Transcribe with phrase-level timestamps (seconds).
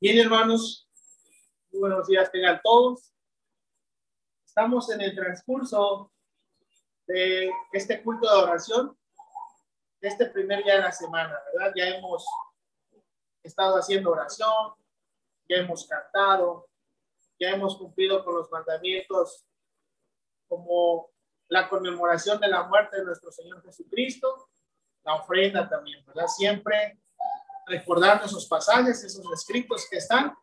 [0.00, 0.88] Bien, hermanos,
[1.72, 3.12] muy buenos días tengan todos.
[4.46, 6.12] Estamos en el transcurso
[7.08, 8.96] de este culto de oración,
[10.00, 11.72] este primer día de la semana, ¿verdad?
[11.74, 12.24] Ya hemos
[13.42, 14.72] estado haciendo oración,
[15.48, 16.68] ya hemos cantado,
[17.40, 19.44] ya hemos cumplido con los mandamientos
[20.46, 21.10] como
[21.48, 24.48] la conmemoración de la muerte de nuestro Señor Jesucristo,
[25.02, 26.28] la ofrenda también, ¿verdad?
[26.28, 27.00] Siempre
[27.68, 30.34] recordando esos pasajes, esos escritos que están,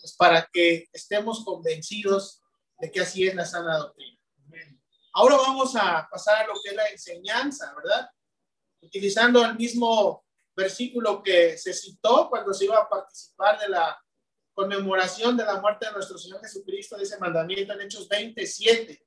[0.00, 2.42] pues para que estemos convencidos
[2.78, 4.18] de que así es la sana doctrina.
[5.12, 8.10] Ahora vamos a pasar a lo que es la enseñanza, ¿verdad?
[8.80, 10.24] Utilizando el mismo
[10.56, 13.96] versículo que se citó cuando se iba a participar de la
[14.52, 19.06] conmemoración de la muerte de nuestro Señor Jesucristo, de ese mandamiento en Hechos 27.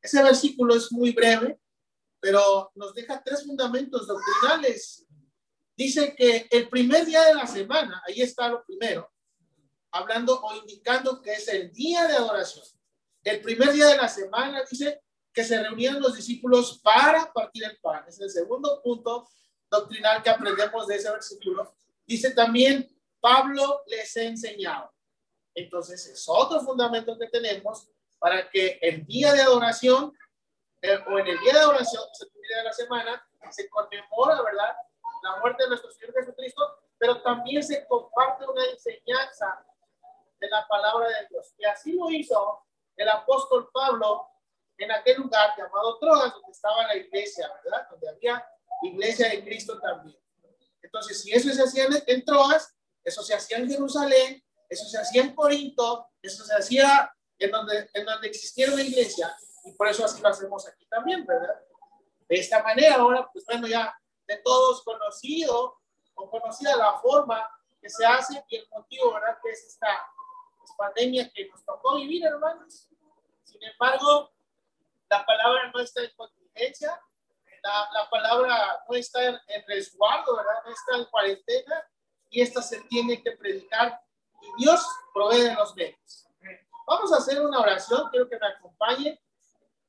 [0.00, 1.58] Ese versículo es muy breve,
[2.20, 5.06] pero nos deja tres fundamentos doctrinales
[5.78, 9.08] Dice que el primer día de la semana, ahí está lo primero,
[9.92, 12.66] hablando o indicando que es el día de adoración.
[13.22, 15.00] El primer día de la semana dice
[15.32, 18.04] que se reunían los discípulos para partir el pan.
[18.08, 19.28] Es el segundo punto
[19.70, 21.72] doctrinal que aprendemos de ese versículo.
[22.04, 22.90] Dice también,
[23.20, 24.92] Pablo les ha enseñado.
[25.54, 30.12] Entonces es otro fundamento que tenemos para que el día de adoración
[30.82, 34.74] eh, o en el día de adoración, el día de la semana, se conmemora, ¿verdad?
[35.32, 36.62] La muerte de nuestro Señor Jesucristo,
[36.98, 39.64] pero también se comparte una enseñanza
[40.40, 41.54] de la palabra de Dios.
[41.58, 42.64] Y así lo hizo
[42.96, 44.28] el apóstol Pablo
[44.76, 47.88] en aquel lugar llamado Troas, donde estaba la iglesia, ¿verdad?
[47.90, 48.46] Donde había
[48.82, 50.18] iglesia de Cristo también.
[50.82, 55.22] Entonces, si eso se hacía en Troas, eso se hacía en Jerusalén, eso se hacía
[55.22, 59.34] en Corinto, eso se hacía en donde, en donde existiera una iglesia,
[59.64, 61.60] y por eso así lo hacemos aquí también, ¿verdad?
[62.28, 63.94] De esta manera, ahora, pues bueno, ya
[64.28, 65.80] de todos conocido
[66.14, 69.38] o conocida la forma que se hace y el motivo, ¿verdad?
[69.42, 70.06] Que es esta
[70.76, 72.88] pandemia que nos tocó vivir, hermanos.
[73.42, 74.30] Sin embargo,
[75.08, 77.00] la palabra no está en contingencia,
[77.62, 80.62] la, la palabra no está en, resguardo, ¿verdad?
[80.64, 81.90] No está en cuarentena
[82.30, 84.00] y esta se tiene que predicar
[84.40, 86.26] y Dios provee de los medios.
[86.86, 89.20] Vamos a hacer una oración, quiero que me acompañe.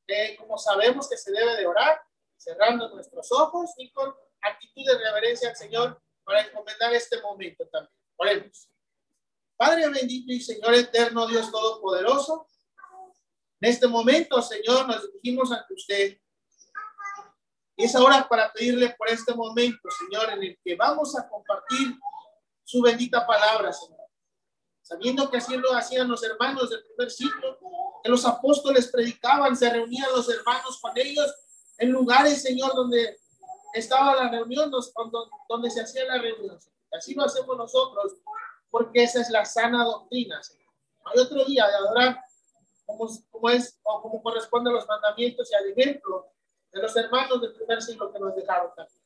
[0.07, 2.01] Eh, como sabemos que se debe de orar,
[2.35, 7.93] cerrando nuestros ojos y con actitud de reverencia al Señor para encomendar este momento también.
[8.17, 8.69] Oremos.
[9.55, 12.47] Padre bendito y Señor eterno, Dios todopoderoso,
[13.61, 16.17] en este momento, Señor, nos dirigimos ante usted.
[17.75, 21.95] Y es ahora para pedirle por este momento, Señor, en el que vamos a compartir
[22.63, 23.99] su bendita palabra, Señor.
[24.81, 27.59] Sabiendo que así lo hacían los hermanos del primer siglo,
[28.01, 31.31] que los apóstoles predicaban, se reunían los hermanos con ellos
[31.77, 33.19] en lugares, Señor, donde
[33.73, 34.71] estaba la reunión
[35.47, 36.57] donde se hacía la reunión.
[36.91, 38.13] Así lo hacemos nosotros,
[38.69, 40.39] porque esa es la sana doctrina.
[41.05, 42.23] Hay otro día de adorar
[42.85, 46.27] como, como es o como corresponde a los mandamientos y al ejemplo
[46.71, 49.03] de los hermanos del primer siglo que nos dejaron también.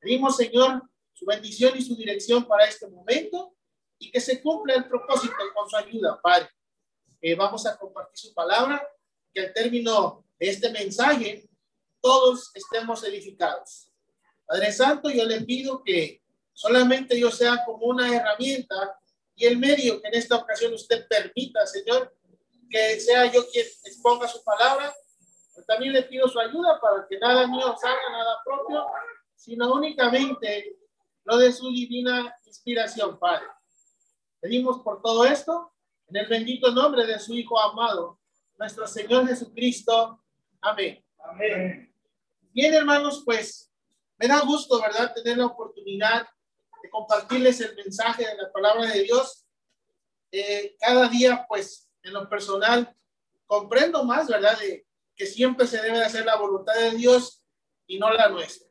[0.00, 3.54] Pedimos, Señor, su bendición y su dirección para este momento
[3.98, 6.48] y que se cumpla el propósito con su ayuda, Padre.
[7.20, 8.86] Eh, vamos a compartir su palabra,
[9.32, 11.48] que al término de este mensaje
[12.00, 13.90] todos estemos edificados.
[14.46, 16.22] Padre Santo, yo le pido que
[16.52, 18.98] solamente yo sea como una herramienta
[19.34, 22.16] y el medio que en esta ocasión usted permita, Señor,
[22.68, 24.92] que sea yo quien exponga su palabra.
[25.66, 28.86] también le pido su ayuda para que nada mío salga, nada propio,
[29.36, 30.76] sino únicamente
[31.24, 33.46] lo de su divina inspiración, Padre.
[34.40, 35.72] Pedimos por todo esto
[36.08, 38.18] en el bendito nombre de su Hijo amado,
[38.56, 40.22] nuestro Señor Jesucristo.
[40.60, 41.04] Amén.
[41.18, 41.87] Amén.
[42.60, 43.70] Bien, hermanos, pues
[44.16, 46.26] me da gusto, ¿verdad?, tener la oportunidad
[46.82, 49.46] de compartirles el mensaje de la palabra de Dios.
[50.32, 52.92] Eh, cada día, pues, en lo personal,
[53.46, 57.44] comprendo más, ¿verdad?, de que siempre se debe de hacer la voluntad de Dios
[57.86, 58.68] y no la nuestra.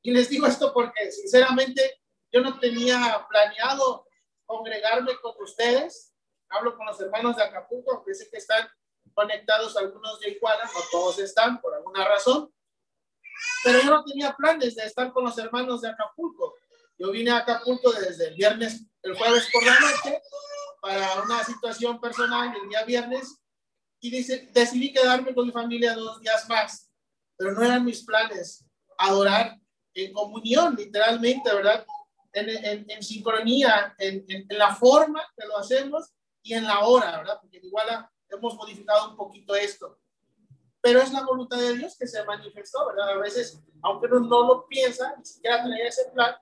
[0.00, 2.00] Y les digo esto porque, sinceramente,
[2.32, 4.08] yo no tenía planeado
[4.46, 6.14] congregarme con ustedes.
[6.48, 8.66] Hablo con los hermanos de Acapulco, aunque sé que están
[9.12, 12.50] conectados algunos de Iguala, no todos están por alguna razón.
[13.64, 16.54] Pero yo no tenía planes de estar con los hermanos de Acapulco.
[16.98, 20.20] Yo vine a Acapulco desde el viernes, el jueves por la noche,
[20.80, 23.40] para una situación personal el día viernes
[24.00, 26.88] y dice, decidí quedarme con mi familia dos días más,
[27.36, 28.64] pero no eran mis planes
[28.96, 29.58] adorar
[29.94, 31.84] en comunión, literalmente, ¿verdad?
[32.32, 36.12] En, en, en sincronía, en, en, la forma que lo hacemos
[36.42, 37.38] y en la hora, ¿verdad?
[37.40, 39.98] Porque igual hemos modificado un poquito esto
[40.88, 43.10] pero es la voluntad de Dios que se manifestó, ¿verdad?
[43.10, 46.34] A veces, aunque uno no lo piensa, ni siquiera tenía ese plan,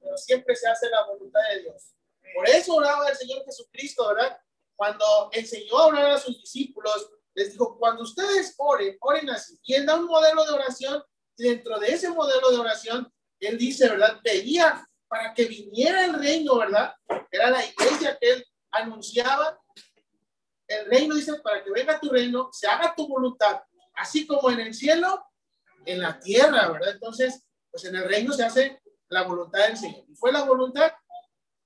[0.00, 1.94] pero siempre se hace la voluntad de Dios.
[2.34, 4.40] Por eso oraba el Señor Jesucristo, ¿verdad?
[4.74, 9.56] Cuando enseñó a orar a sus discípulos, les dijo, cuando ustedes oren, oren así.
[9.62, 11.04] Y él da un modelo de oración
[11.36, 14.18] y dentro de ese modelo de oración, él dice, ¿verdad?
[14.20, 16.92] Pedía para que viniera el reino, ¿verdad?
[17.30, 19.59] Era la iglesia que él anunciaba.
[20.70, 23.60] El reino dice, para que venga tu reino, se haga tu voluntad,
[23.94, 25.24] así como en el cielo,
[25.84, 26.90] en la tierra, ¿verdad?
[26.92, 30.04] Entonces, pues en el reino se hace la voluntad del Señor.
[30.08, 30.92] Y fue la voluntad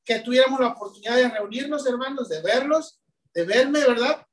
[0.04, 3.00] que tuviéramos la oportunidad de reunirnos, hermanos, de verlos,
[3.34, 4.26] de verme, ¿verdad?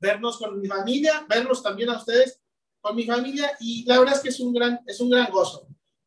[0.00, 2.40] Vernos con mi familia, verlos también a ustedes
[2.80, 5.66] con mi familia y la verdad es que es un gran, es un gran gozo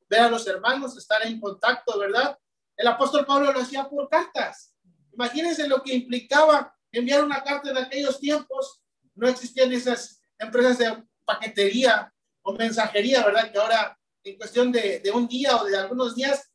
[0.10, 2.38] ver a los hermanos, estar en contacto, ¿verdad?
[2.76, 4.74] El apóstol Pablo lo hacía por cartas.
[5.14, 8.82] Imagínense lo que implicaba enviar una carta en aquellos tiempos.
[9.16, 12.14] No existían esas empresas de paquetería
[12.44, 13.52] o mensajería, ¿verdad?
[13.52, 16.52] Que ahora en cuestión de, de un día o de algunos días,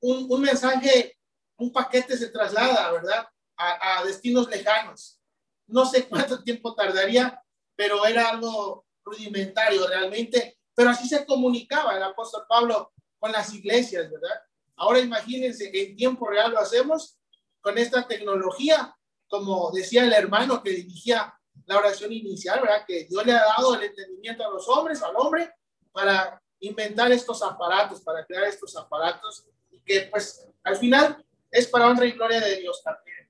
[0.00, 1.16] un, un, mensaje,
[1.56, 3.26] un paquete se traslada, ¿verdad?
[3.56, 5.20] A, a destinos lejanos.
[5.66, 7.40] No sé cuánto tiempo tardaría,
[7.76, 14.10] pero era algo rudimentario realmente, pero así se comunicaba el apóstol Pablo con las iglesias,
[14.10, 14.40] ¿verdad?
[14.76, 17.18] Ahora imagínense en tiempo real lo hacemos
[17.60, 18.94] con esta tecnología,
[19.34, 21.34] como decía el hermano que dirigía
[21.66, 22.84] la oración inicial, ¿verdad?
[22.86, 25.52] Que Dios le ha dado el entendimiento a los hombres, al hombre,
[25.90, 31.88] para inventar estos aparatos, para crear estos aparatos, y que pues al final es para
[31.88, 33.28] honra y gloria de Dios también.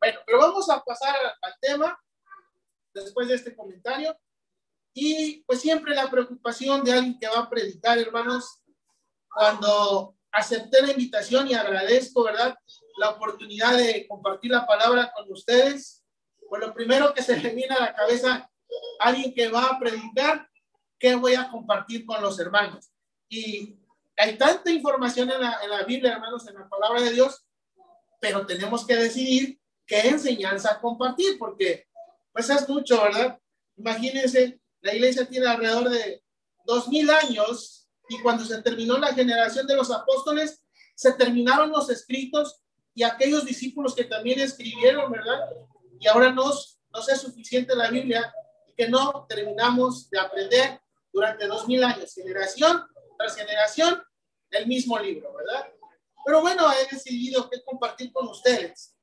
[0.00, 1.98] Bueno, pero vamos a pasar al tema
[2.94, 4.16] después de este comentario.
[4.94, 8.62] Y pues siempre la preocupación de alguien que va a predicar, hermanos,
[9.28, 12.54] cuando acepté la invitación y agradezco, ¿verdad?
[12.98, 16.04] La oportunidad de compartir la palabra con ustedes.
[16.48, 18.50] Pues lo primero que se me viene a la cabeza,
[19.00, 20.48] alguien que va a predicar,
[20.98, 22.90] ¿qué voy a compartir con los hermanos?
[23.28, 23.78] Y
[24.16, 27.44] hay tanta información en la, en la Biblia, hermanos, en la palabra de Dios,
[28.20, 31.86] pero tenemos que decidir qué enseñanza compartir, porque
[32.32, 33.38] pues es mucho, ¿verdad?
[33.76, 36.22] Imagínense la iglesia tiene alrededor de
[36.66, 40.62] dos mil años y cuando se terminó la generación de los apóstoles,
[40.94, 42.60] se terminaron los escritos
[42.94, 45.50] y aquellos discípulos que también escribieron, ¿verdad?
[45.98, 48.32] Y ahora nos, nos es suficiente la Biblia
[48.68, 50.80] y que no terminamos de aprender
[51.12, 52.84] durante dos mil años, generación
[53.16, 54.02] tras generación,
[54.50, 55.68] el mismo libro, ¿verdad?
[56.24, 58.96] Pero bueno, he decidido que compartir con ustedes.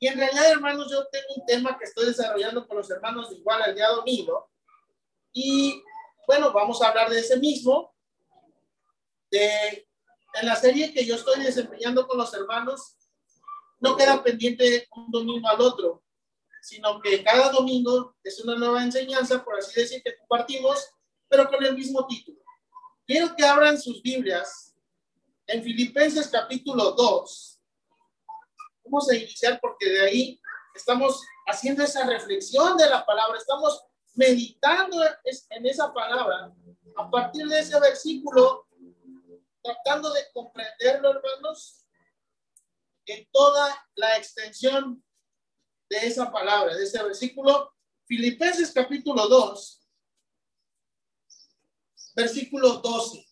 [0.00, 3.36] Y en realidad, hermanos, yo tengo un tema que estoy desarrollando con los hermanos de
[3.36, 4.50] igual al día domingo,
[5.32, 5.82] y
[6.28, 7.96] bueno, vamos a hablar de ese mismo.
[9.30, 9.88] De,
[10.34, 12.98] en la serie que yo estoy desempeñando con los hermanos,
[13.80, 16.04] no queda pendiente un domingo al otro,
[16.60, 20.90] sino que cada domingo es una nueva enseñanza, por así decir, que compartimos,
[21.28, 22.38] pero con el mismo título.
[23.06, 24.76] Quiero que abran sus Biblias
[25.46, 27.60] en Filipenses capítulo 2.
[28.84, 30.40] Vamos a iniciar porque de ahí
[30.74, 33.82] estamos haciendo esa reflexión de la palabra, estamos
[34.18, 35.00] meditando
[35.50, 36.52] en esa palabra,
[36.96, 38.66] a partir de ese versículo,
[39.62, 41.86] tratando de comprenderlo, hermanos,
[43.06, 45.02] en toda la extensión
[45.88, 47.72] de esa palabra, de ese versículo,
[48.06, 49.88] Filipenses capítulo 2,
[52.16, 53.24] versículo 12.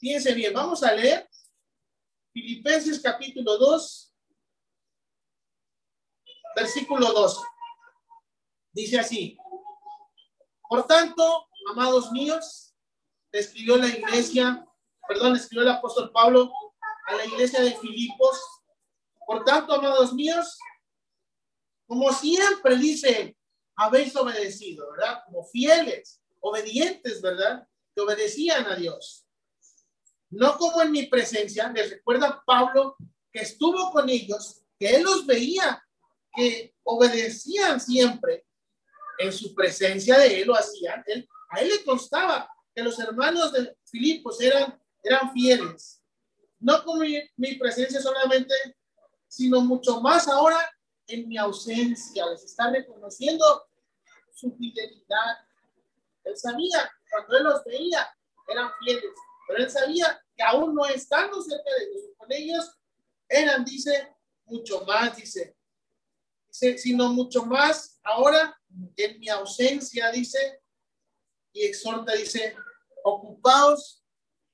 [0.00, 1.28] Fíjense bien, vamos a leer
[2.32, 4.14] Filipenses capítulo 2,
[6.56, 7.55] versículo 12.
[8.76, 9.38] Dice así,
[10.68, 12.74] por tanto, amados míos,
[13.32, 14.66] escribió la iglesia,
[15.08, 16.52] perdón, escribió el apóstol Pablo
[17.06, 18.38] a la iglesia de Filipos,
[19.26, 20.58] por tanto, amados míos,
[21.86, 23.34] como siempre dice,
[23.76, 25.22] habéis obedecido, ¿verdad?
[25.24, 27.66] Como fieles, obedientes, ¿verdad?
[27.94, 29.26] Que obedecían a Dios.
[30.28, 32.94] No como en mi presencia, les recuerda Pablo
[33.32, 35.82] que estuvo con ellos, que él los veía,
[36.34, 38.44] que obedecían siempre
[39.18, 43.52] en su presencia de él lo hacían, él, a él le constaba que los hermanos
[43.52, 46.02] de Filipos eran, eran fieles,
[46.60, 48.54] no con mi, mi presencia solamente,
[49.28, 50.58] sino mucho más ahora
[51.06, 53.66] en mi ausencia, les está reconociendo
[54.34, 55.38] su fidelidad.
[56.24, 58.08] Él sabía, cuando él los veía,
[58.48, 59.04] eran fieles,
[59.46, 62.78] pero él sabía que aún no estando cerca de ellos, con ellos,
[63.28, 65.55] eran, dice, mucho más, dice,
[66.58, 68.58] sino mucho más ahora
[68.96, 70.62] en mi ausencia, dice,
[71.52, 72.56] y exhorta, dice,
[73.04, 74.04] ocupaos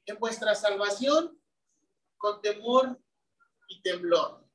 [0.06, 1.40] en vuestra salvación
[2.16, 3.00] con temor
[3.68, 4.46] y temblor.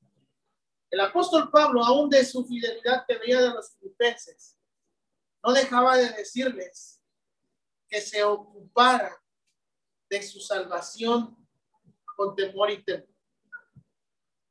[0.90, 4.58] El apóstol Pablo, aún de su fidelidad que veía de los filipenses,
[5.44, 7.02] no dejaba de decirles
[7.90, 9.22] que se ocupara
[10.10, 11.36] de su salvación
[12.16, 13.17] con temor y temor.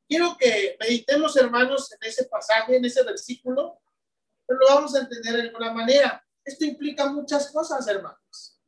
[0.09, 3.79] Quiero que meditemos, hermanos, en ese pasaje, en ese versículo,
[4.47, 6.25] pero lo vamos a entender de alguna manera.
[6.45, 8.61] Esto implica muchas cosas, hermanos.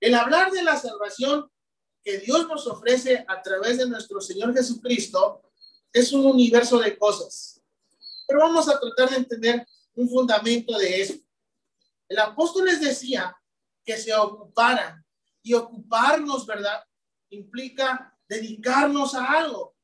[0.00, 1.50] El hablar de la salvación
[2.04, 5.42] que Dios nos ofrece a través de nuestro Señor Jesucristo
[5.92, 7.60] es un universo de cosas.
[8.26, 11.14] Pero vamos a tratar de entender un fundamento de eso.
[12.08, 13.36] El apóstol les decía
[13.84, 15.04] que se ocuparan
[15.42, 16.84] y ocuparnos, ¿verdad?
[17.30, 19.76] Implica dedicarnos a algo,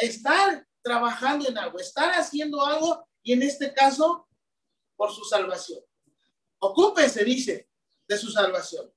[0.00, 4.28] estar trabajando en algo, estar haciendo algo y en este caso
[4.96, 5.80] por su salvación.
[6.58, 7.68] Ocúpense, dice,
[8.06, 8.92] de su salvación.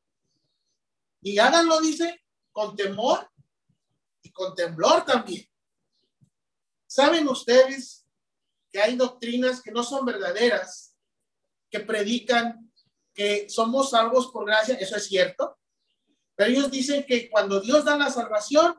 [1.21, 3.29] Y háganlo, dice, con temor
[4.21, 5.49] y con temblor también.
[6.85, 8.05] ¿Saben ustedes
[8.71, 10.95] que hay doctrinas que no son verdaderas,
[11.69, 12.71] que predican
[13.13, 14.75] que somos salvos por gracia?
[14.75, 15.57] Eso es cierto.
[16.35, 18.77] Pero ellos dicen que cuando Dios da la salvación,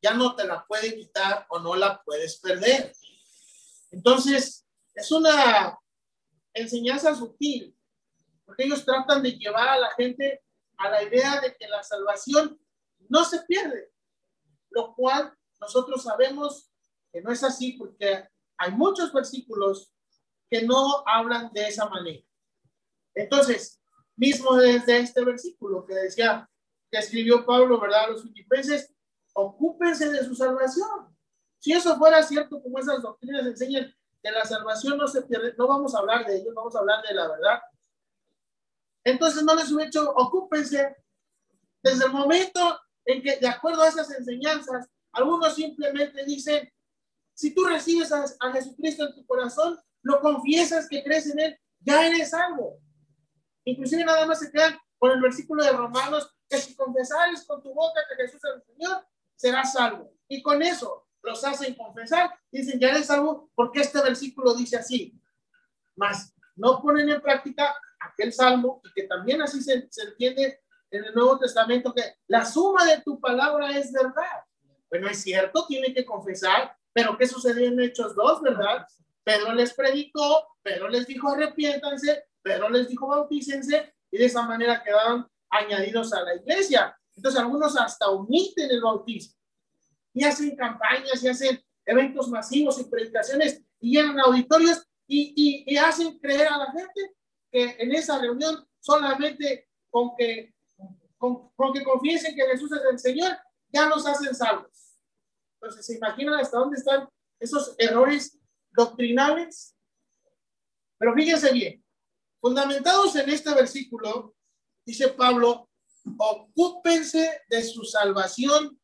[0.00, 2.94] ya no te la puede quitar o no la puedes perder.
[3.90, 5.78] Entonces, es una
[6.54, 7.76] enseñanza sutil,
[8.44, 10.42] porque ellos tratan de llevar a la gente
[10.76, 12.58] a la idea de que la salvación
[13.08, 13.90] no se pierde,
[14.70, 16.70] lo cual nosotros sabemos
[17.12, 19.92] que no es así porque hay muchos versículos
[20.50, 22.24] que no hablan de esa manera.
[23.14, 23.80] Entonces,
[24.16, 26.48] mismo desde este versículo que decía,
[26.90, 28.10] que escribió Pablo, ¿verdad?
[28.10, 28.94] Los filipenses,
[29.40, 31.16] ocúpense de su salvación.
[31.58, 33.92] Si eso fuera cierto, como esas doctrinas enseñan
[34.22, 37.02] que la salvación no se pierde, no vamos a hablar de ello, vamos a hablar
[37.06, 37.60] de la verdad.
[39.04, 40.96] Entonces no les he hecho, ocúpense
[41.82, 42.60] desde el momento
[43.04, 46.68] en que, de acuerdo a esas enseñanzas, algunos simplemente dicen,
[47.34, 51.60] si tú recibes a, a Jesucristo en tu corazón, lo confiesas que crees en Él,
[51.80, 52.78] ya eres salvo.
[53.64, 57.72] Inclusive nada más se quedan con el versículo de Romanos que si confesares con tu
[57.72, 59.06] boca que Jesús es el Señor,
[59.38, 60.12] serás salvo.
[60.28, 65.18] Y con eso los hacen confesar, dicen, ya eres salvo, porque este versículo dice así.
[65.96, 71.04] Mas no ponen en práctica aquel salmo, y que también así se, se entiende en
[71.04, 74.44] el Nuevo Testamento, que la suma de tu palabra es verdad.
[74.90, 78.86] Bueno, es cierto, tienen que confesar, pero ¿qué sucedió en Hechos 2, verdad?
[79.22, 84.82] Pedro les predicó, Pedro les dijo arrepiéntanse, Pedro les dijo bautícense, y de esa manera
[84.82, 86.97] quedaron añadidos a la iglesia.
[87.18, 89.34] Entonces algunos hasta omiten el bautismo
[90.14, 96.16] y hacen campañas y hacen eventos masivos y predicaciones y llenan auditorios y, y, hacen
[96.20, 97.16] creer a la gente
[97.50, 100.54] que en esa reunión solamente con que,
[101.16, 103.36] con, con que confiesen que Jesús es el Señor,
[103.72, 105.00] ya nos hacen salvos.
[105.54, 107.08] Entonces, ¿se imaginan hasta dónde están
[107.40, 108.38] esos errores
[108.70, 109.74] doctrinales?
[110.98, 111.84] Pero fíjense bien,
[112.40, 114.36] fundamentados en este versículo,
[114.84, 115.67] dice Pablo,
[116.18, 118.80] ocúpense de su salvación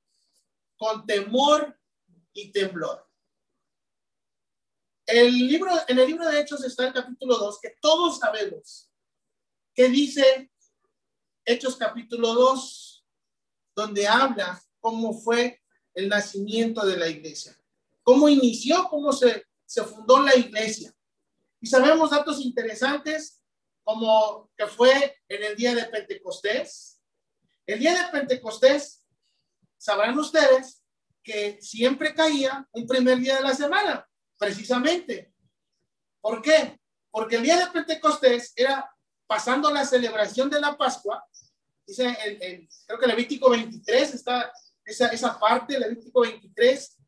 [0.76, 1.78] con temor
[2.33, 3.09] y temblor.
[5.07, 8.90] El libro, en el libro de Hechos está el capítulo 2, que todos sabemos,
[9.75, 10.50] que dice
[11.45, 13.07] Hechos capítulo 2,
[13.76, 15.62] donde habla cómo fue
[15.95, 17.57] el nacimiento de la iglesia,
[18.02, 20.95] cómo inició, cómo se, se fundó la iglesia.
[21.61, 23.43] Y sabemos datos interesantes
[23.85, 26.94] como que fue en el día de Pentecostés.
[27.66, 29.04] El día de Pentecostés,
[29.78, 30.83] sabrán ustedes
[31.23, 34.06] que siempre caía un primer día de la semana,
[34.38, 35.33] precisamente.
[36.21, 36.78] ¿Por qué?
[37.11, 38.90] Porque el día de Pentecostés era
[39.26, 41.25] pasando la celebración de la Pascua,
[41.87, 44.52] dice el, creo que Levítico 23 está
[44.85, 46.99] esa, esa parte, Levítico 23,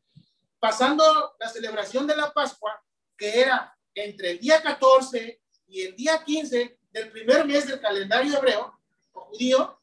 [0.59, 2.79] pasando la celebración de la Pascua,
[3.15, 8.37] que era entre el día 14 y el día 15 del primer mes del calendario
[8.37, 8.79] hebreo
[9.13, 9.76] o judío,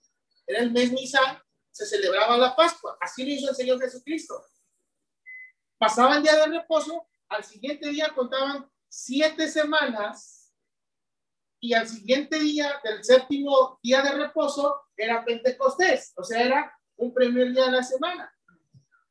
[0.46, 1.38] era el mes Nisan,
[1.70, 2.96] se celebraba la Pascua.
[3.00, 4.44] Así lo hizo el Señor Jesucristo.
[5.78, 10.52] Pasaban día de reposo, al siguiente día contaban siete semanas
[11.60, 17.12] y al siguiente día del séptimo día de reposo era Pentecostés, o sea, era un
[17.12, 18.32] primer día de la semana.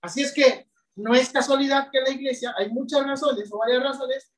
[0.01, 4.31] Así es que no es casualidad que la iglesia, hay muchas razones o varias razones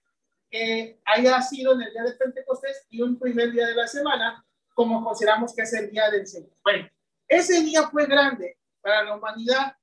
[0.49, 4.45] que haya sido en el día de Pentecostés y un primer día de la semana,
[4.75, 6.51] como consideramos que es el día del Señor.
[6.61, 6.87] Bueno,
[7.27, 9.75] ese día fue grande para la humanidad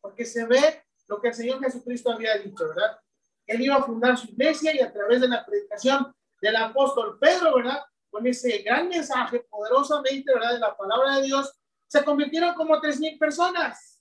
[0.00, 2.98] porque se ve lo que el Señor Jesucristo había dicho, ¿verdad?
[3.46, 7.54] Él iba a fundar su iglesia y a través de la predicación del apóstol Pedro,
[7.56, 7.80] ¿verdad?
[8.10, 10.54] Con ese gran mensaje poderosamente, ¿verdad?
[10.54, 11.52] De la palabra de Dios,
[11.86, 14.00] se convirtieron como tres mil personas.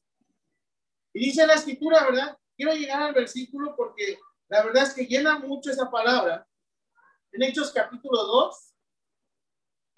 [1.13, 2.37] Y dice la escritura, ¿verdad?
[2.55, 6.47] Quiero llegar al versículo porque la verdad es que llena mucho esa palabra.
[7.31, 8.68] En Hechos capítulo 2.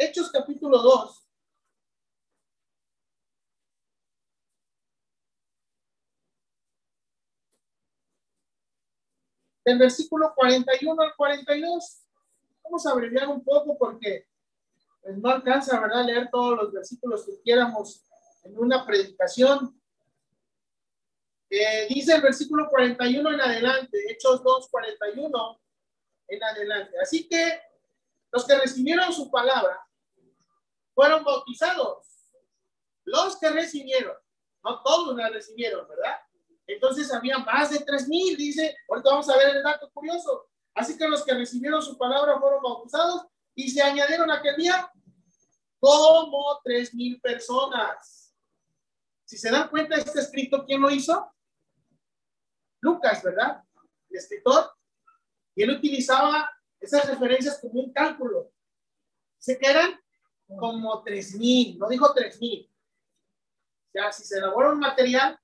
[0.01, 1.17] Hechos capítulo 2.
[9.63, 12.03] del versículo 41 al 42.
[12.63, 14.27] Vamos a abreviar un poco porque
[15.03, 18.03] pues, no alcanza, ¿verdad?, leer todos los versículos que quieramos
[18.41, 19.79] en una predicación.
[21.47, 25.61] Eh, dice el versículo 41 en adelante, Hechos 2, 41
[26.27, 26.97] en adelante.
[26.99, 27.61] Así que
[28.31, 29.79] los que recibieron su palabra
[30.93, 32.07] fueron bautizados.
[33.03, 34.15] Los que recibieron,
[34.63, 36.19] no todos la recibieron, ¿verdad?
[36.67, 38.77] Entonces había más de tres mil, dice.
[38.87, 40.49] Ahorita vamos a ver el dato curioso.
[40.73, 44.91] Así que los que recibieron su palabra fueron bautizados y se añadieron aquel día
[45.79, 48.33] como tres mil personas.
[49.25, 51.33] Si se dan cuenta, este escrito, ¿quién lo hizo?
[52.81, 53.63] Lucas, ¿verdad?
[54.09, 54.71] El escritor.
[55.55, 58.51] Y él utilizaba esas referencias como un cálculo.
[59.37, 59.99] Se quedan
[60.57, 62.69] como tres mil, no dijo tres mil.
[63.87, 65.37] O sea, si se elabora un material,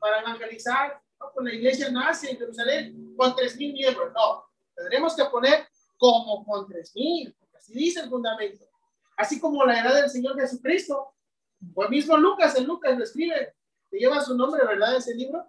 [0.00, 1.30] para evangelizar, ¿no?
[1.32, 4.12] con la iglesia nace en Jerusalén con tres mil miembros.
[4.14, 8.64] No, tendremos que poner como con tres mil, así dice el fundamento.
[9.16, 11.12] Así como la edad del Señor Jesucristo.
[11.76, 13.54] El mismo Lucas, en Lucas lo escribe,
[13.90, 14.96] que lleva su nombre, ¿verdad?
[14.96, 15.46] Ese libro,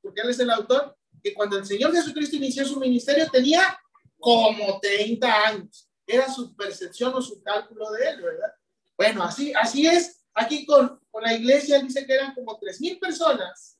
[0.00, 3.76] porque él es el autor, que cuando el Señor Jesucristo inició su ministerio tenía
[4.20, 5.87] como 30 años.
[6.08, 8.52] Era su percepción o su cálculo de él, ¿verdad?
[8.96, 10.24] Bueno, así, así es.
[10.34, 13.78] Aquí con, con la iglesia dice que eran como tres mil personas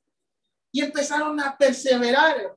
[0.70, 2.54] y empezaron a perseverar.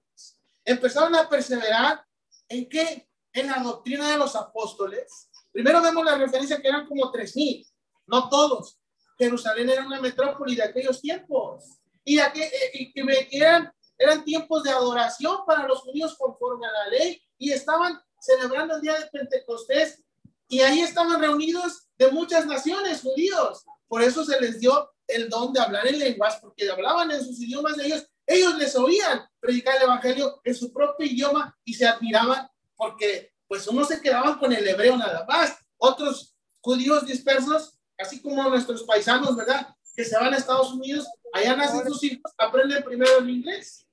[0.65, 2.05] Empezaron a perseverar
[2.49, 3.07] en qué?
[3.31, 5.29] En la doctrina de los apóstoles.
[5.51, 7.65] Primero vemos la referencia que eran como tres mil,
[8.07, 8.77] no todos.
[9.17, 14.71] Jerusalén era una metrópoli de aquellos tiempos y, que, eh, que eran, eran tiempos de
[14.71, 20.03] adoración para los judíos conforme a la ley y estaban celebrando el día de Pentecostés
[20.47, 23.65] y ahí estaban reunidos de muchas naciones judíos.
[23.87, 27.39] Por eso se les dio el don de hablar en lenguas, porque hablaban en sus
[27.41, 31.85] idiomas de ellos, ellos les oían predicar el evangelio en su propio idioma y se
[31.85, 38.21] admiraban porque pues unos se quedaban con el hebreo nada más, otros judíos dispersos, así
[38.21, 39.67] como nuestros paisanos, ¿verdad?
[39.93, 43.86] Que se van a Estados Unidos, allá nacen sus hijos, aprenden primero el inglés.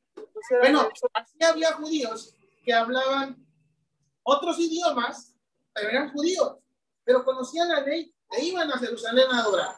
[0.60, 3.47] Bueno, así había judíos que hablaban
[4.28, 5.34] otros idiomas,
[5.72, 6.58] pero eran judíos,
[7.02, 9.74] pero conocían la ley e iban a Jerusalén a adorar.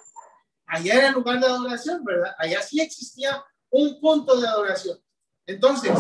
[0.67, 2.35] Allá era el lugar de adoración, ¿verdad?
[2.39, 5.01] Allá sí existía un punto de adoración.
[5.47, 5.93] Entonces,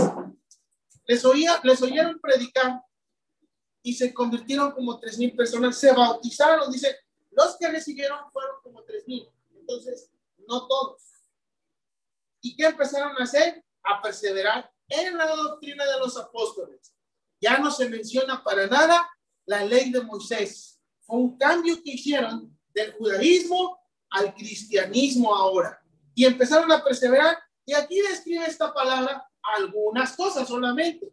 [1.06, 2.82] les, oía, les oyeron predicar
[3.82, 6.96] y se convirtieron como tres mil personas, se bautizaron, dice,
[7.30, 10.10] los que recibieron fueron como tres mil, entonces,
[10.48, 11.02] no todos.
[12.40, 13.64] ¿Y qué empezaron a hacer?
[13.84, 16.92] A perseverar en la doctrina de los apóstoles.
[17.40, 19.08] Ya no se menciona para nada
[19.46, 20.80] la ley de Moisés.
[21.02, 23.78] Fue un cambio que hicieron del judaísmo
[24.10, 25.80] al cristianismo ahora.
[26.14, 27.38] Y empezaron a perseverar.
[27.64, 31.12] Y aquí describe esta palabra algunas cosas solamente.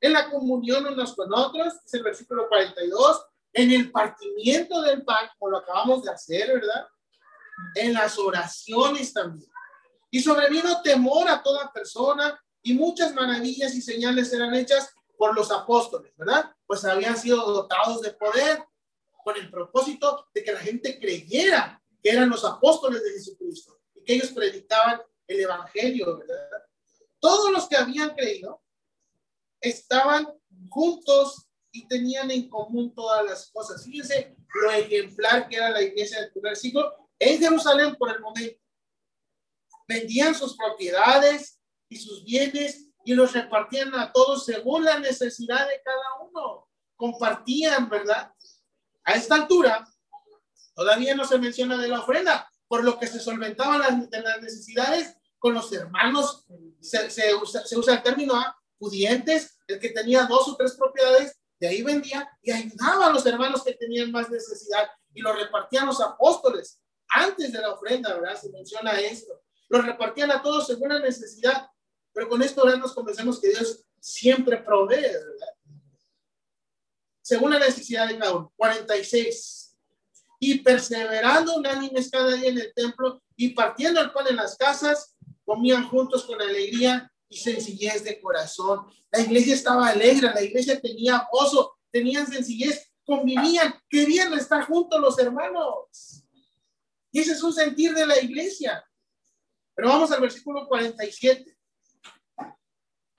[0.00, 3.24] En la comunión unos con otros, es el versículo 42.
[3.52, 6.86] En el partimiento del pan, como lo acabamos de hacer, ¿verdad?
[7.76, 9.50] En las oraciones también.
[10.10, 15.52] Y sobrevino temor a toda persona y muchas maravillas y señales eran hechas por los
[15.52, 16.52] apóstoles, ¿verdad?
[16.66, 18.66] Pues habían sido dotados de poder
[19.22, 24.02] con el propósito de que la gente creyera que eran los apóstoles de Jesucristo y
[24.02, 26.64] que ellos predicaban el Evangelio, ¿verdad?
[27.20, 28.64] Todos los que habían creído
[29.60, 30.26] estaban
[30.68, 33.84] juntos y tenían en común todas las cosas.
[33.84, 38.60] Fíjense lo ejemplar que era la iglesia del primer siglo en Jerusalén por el momento.
[39.86, 45.82] Vendían sus propiedades y sus bienes y los repartían a todos según la necesidad de
[45.84, 46.68] cada uno.
[46.96, 48.32] Compartían, ¿verdad?
[49.04, 49.86] A esta altura,
[50.74, 55.54] Todavía no se menciona de la ofrenda, por lo que se solventaban las, necesidades con
[55.54, 56.46] los hermanos.
[56.80, 58.56] Se, usa, el término ¿ah?
[58.78, 63.24] pudientes, el que tenía dos o tres propiedades, de ahí vendía y ayudaba a los
[63.26, 68.40] hermanos que tenían más necesidad y lo repartían los apóstoles antes de la ofrenda, ¿verdad?
[68.40, 69.42] Se menciona esto.
[69.68, 71.68] Lo repartían a todos según la necesidad,
[72.12, 75.48] pero con esto ahora nos convencemos que Dios siempre provee, ¿verdad?
[77.22, 78.52] Según la necesidad de cada uno.
[78.56, 79.62] 46
[80.44, 85.14] y perseverando unánimes cada día en el templo y partiendo el pan en las casas,
[85.44, 88.86] comían juntos con alegría y sencillez de corazón.
[89.12, 95.16] La iglesia estaba alegre, la iglesia tenía gozo, tenían sencillez, convivían, querían estar juntos los
[95.20, 96.24] hermanos.
[97.12, 98.84] Y ese es un sentir de la iglesia.
[99.76, 101.56] Pero vamos al versículo 47.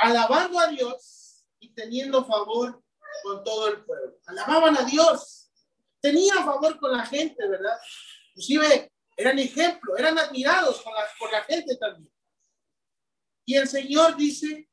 [0.04, 2.84] Alabando a Dios y teniendo favor
[3.24, 4.18] con todo el pueblo.
[4.26, 5.44] Alababan a Dios
[6.04, 7.78] tenía favor con la gente, ¿verdad?
[8.30, 12.12] Inclusive eran ejemplo, eran admirados por la, por la gente también.
[13.46, 14.70] Y el Señor dice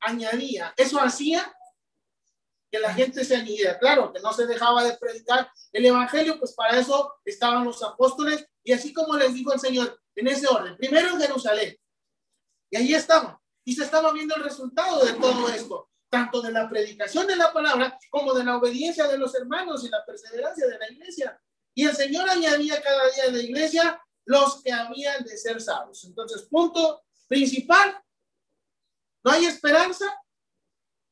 [0.00, 0.74] añadía.
[0.76, 1.54] Eso hacía
[2.70, 3.78] que la gente se añadiera.
[3.78, 8.46] Claro, que no se dejaba de predicar el evangelio, pues para eso estaban los apóstoles.
[8.62, 11.76] Y así como les dijo el Señor, en ese orden, primero en Jerusalén.
[12.70, 13.38] Y ahí estaban.
[13.68, 17.52] Y se estaba viendo el resultado de todo esto, tanto de la predicación de la
[17.52, 21.38] palabra como de la obediencia de los hermanos y la perseverancia de la iglesia.
[21.74, 26.02] Y el Señor añadía cada día en la iglesia los que habían de ser salvos.
[26.04, 28.02] Entonces, punto principal,
[29.22, 30.06] no hay esperanza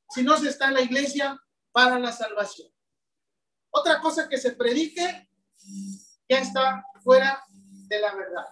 [0.08, 1.38] si no se está en la iglesia
[1.72, 2.72] para la salvación.
[3.68, 5.28] Otra cosa que se predique
[6.26, 8.46] ya está fuera de la verdad.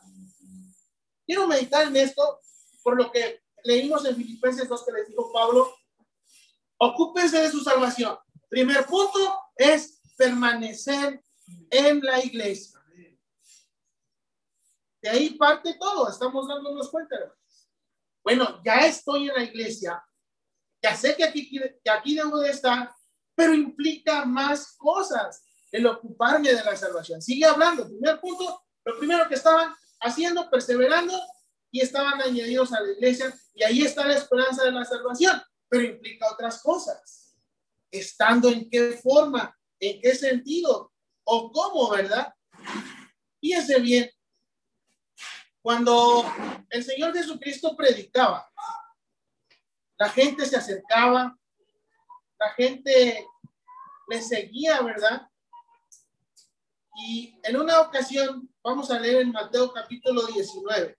[1.24, 2.42] Quiero meditar en esto
[2.82, 5.74] por lo que leímos en Filipenses 2 que les dijo Pablo,
[6.78, 8.16] ocúpense de su salvación.
[8.48, 11.22] Primer punto es permanecer
[11.70, 12.80] en la iglesia.
[15.02, 17.16] De ahí parte todo, estamos dándonos cuenta.
[18.22, 20.02] Bueno, ya estoy en la iglesia,
[20.82, 22.90] ya sé que aquí, que aquí debo de estar,
[23.34, 27.20] pero implica más cosas el ocuparme de la salvación.
[27.20, 27.86] Sigue hablando.
[27.86, 31.20] Primer punto, lo primero que estaban haciendo, perseverando
[31.74, 35.82] y estaban añadidos a la iglesia y ahí está la esperanza de la salvación, pero
[35.82, 37.36] implica otras cosas.
[37.90, 40.92] Estando en qué forma, en qué sentido
[41.24, 42.32] o cómo, ¿verdad?
[43.40, 44.08] Fíjense bien,
[45.62, 46.24] cuando
[46.70, 48.48] el Señor Jesucristo predicaba,
[49.98, 51.36] la gente se acercaba,
[52.38, 53.26] la gente
[54.06, 55.28] le seguía, ¿verdad?
[57.04, 60.96] Y en una ocasión, vamos a leer en Mateo capítulo 19.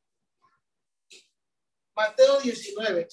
[1.95, 3.08] Mateo 19.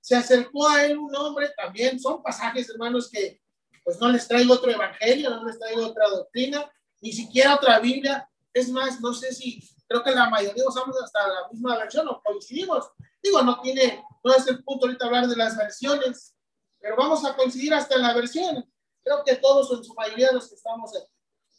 [0.00, 3.40] Se acercó a él un hombre, también son pasajes, hermanos, que
[3.84, 8.28] pues no les traigo otro evangelio, no les traigo otra doctrina, ni siquiera otra Biblia.
[8.52, 12.20] Es más, no sé si, creo que la mayoría usamos hasta la misma versión o
[12.22, 12.90] coincidimos.
[13.22, 16.34] Digo, no tiene, no es el punto ahorita hablar de las versiones,
[16.80, 18.68] pero vamos a coincidir hasta en la versión.
[19.04, 20.90] Creo que todos en su mayoría los que estamos,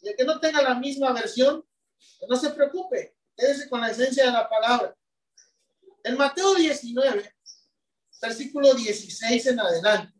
[0.02, 1.64] de que no tenga la misma versión,
[2.28, 4.94] no se preocupe, quédese con la esencia de la palabra.
[6.04, 7.34] En Mateo 19,
[8.20, 10.12] versículo 16 en adelante,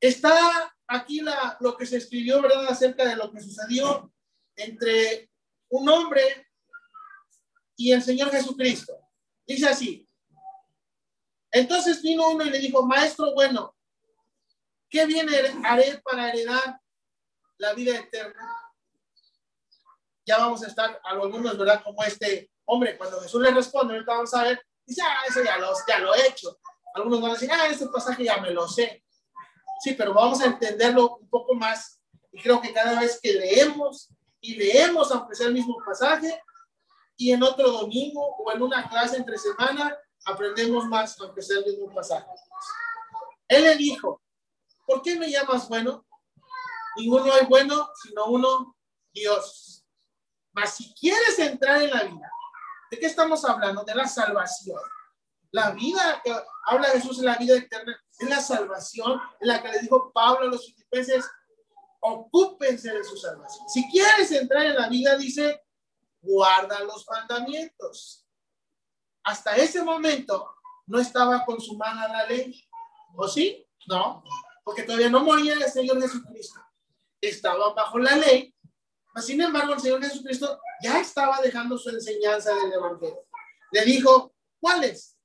[0.00, 4.10] está aquí la, lo que se escribió, ¿verdad?, acerca de lo que sucedió
[4.56, 5.30] entre
[5.68, 6.46] un hombre
[7.76, 8.98] y el Señor Jesucristo.
[9.46, 10.08] Dice así.
[11.50, 13.76] Entonces vino uno y le dijo, maestro, bueno,
[14.88, 15.28] ¿qué bien
[15.64, 16.80] haré para heredar
[17.58, 18.42] la vida eterna?
[20.24, 21.82] Ya vamos a estar algunos, ¿verdad?
[21.84, 25.58] Como este Hombre, cuando Jesús le responde, ahorita vamos a ver, dice, ah, eso ya
[25.58, 26.58] lo, ya lo he hecho.
[26.94, 29.04] Algunos van a decir, ah, este pasaje ya me lo sé.
[29.80, 32.00] Sí, pero vamos a entenderlo un poco más.
[32.32, 36.40] Y creo que cada vez que leemos y leemos, aunque sea el mismo pasaje,
[37.16, 41.66] y en otro domingo o en una clase entre semana, aprendemos más, aunque sea el
[41.66, 42.26] mismo pasaje.
[43.48, 44.20] Él le dijo,
[44.86, 46.04] ¿por qué me llamas bueno?
[46.96, 48.76] Ninguno hay bueno, sino uno,
[49.12, 49.84] Dios.
[50.52, 52.30] Mas si quieres entrar en la vida,
[52.94, 53.82] ¿De qué estamos hablando?
[53.82, 54.78] De la salvación.
[55.50, 56.32] La vida que
[56.64, 60.46] habla Jesús en la vida eterna es la salvación en la que le dijo Pablo
[60.46, 61.28] a los filipenses,
[61.98, 63.68] ocúpense de su salvación.
[63.68, 65.60] Si quieres entrar en la vida, dice,
[66.20, 68.24] guarda los mandamientos.
[69.24, 70.54] Hasta ese momento
[70.86, 72.64] no estaba consumada la ley.
[73.16, 73.66] ¿O sí?
[73.88, 74.22] No,
[74.62, 76.60] porque todavía no moría el Señor Jesucristo.
[77.20, 78.53] Estaba bajo la ley.
[79.20, 83.26] Sin embargo, el Señor Jesucristo ya estaba dejando su enseñanza del Evangelio.
[83.70, 85.16] Le dijo, ¿cuáles?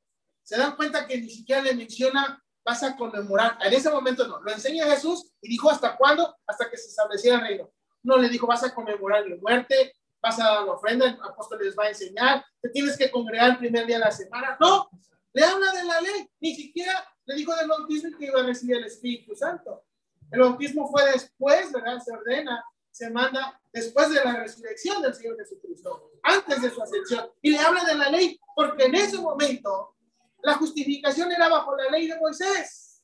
[0.44, 3.58] Se dan cuenta que ni siquiera le menciona, vas a conmemorar.
[3.62, 6.36] En ese momento no, lo enseña Jesús y dijo, ¿hasta cuándo?
[6.46, 7.72] Hasta que se estableciera el reino.
[8.04, 11.60] No le dijo, vas a conmemorar mi muerte, vas a dar la ofrenda, el apóstol
[11.64, 14.58] les va a enseñar, te tienes que congregar el primer día de la semana.
[14.60, 14.90] No,
[15.34, 18.78] le habla de la ley, ni siquiera le dijo del bautismo que iba a recibir
[18.78, 19.84] el Espíritu Santo.
[20.32, 22.00] El bautismo fue después, ¿verdad?
[22.04, 27.32] Se ordena se manda después de la resurrección del Señor Jesucristo, antes de su ascensión.
[27.42, 29.96] Y le habla de la ley, porque en ese momento
[30.44, 33.02] la justificación era bajo la ley de Moisés.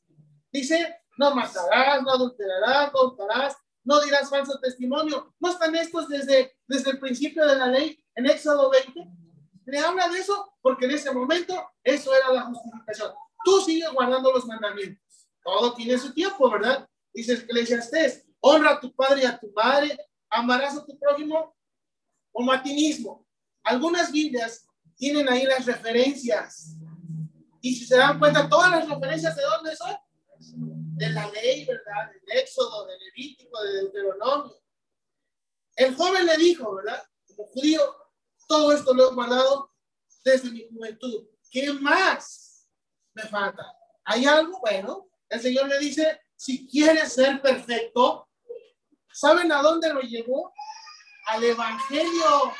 [0.52, 5.34] Dice, no matarás, no adulterarás, no hurtarás, no dirás falso testimonio.
[5.38, 9.06] ¿No están estos desde, desde el principio de la ley en Éxodo 20?
[9.66, 13.12] Le habla de eso porque en ese momento eso era la justificación.
[13.44, 15.28] Tú sigues guardando los mandamientos.
[15.42, 16.88] Todo tiene su tiempo, ¿verdad?
[17.12, 19.98] Dice Eclesiastés, honra a tu padre y a tu madre,
[20.30, 21.56] amarás a tu prójimo
[22.62, 23.26] ti mismo.
[23.62, 26.76] Algunas Biblias tienen ahí las referencias.
[27.60, 29.96] Y si se dan cuenta, todas las referencias de dónde son?
[30.96, 32.10] De la ley, ¿verdad?
[32.12, 34.54] Del Éxodo, del Levítico, del Deuteronomio.
[35.74, 37.02] El joven le dijo, ¿verdad?
[37.26, 37.82] Como judío,
[38.46, 39.72] todo esto lo he guardado
[40.24, 41.26] desde mi juventud.
[41.50, 42.68] ¿Qué más
[43.14, 43.64] me falta?
[44.04, 44.60] ¿Hay algo?
[44.60, 48.25] Bueno, el Señor le dice, si quieres ser perfecto,
[49.16, 50.52] ¿saben a dónde lo llevó?
[51.28, 52.54] Al Evangelio.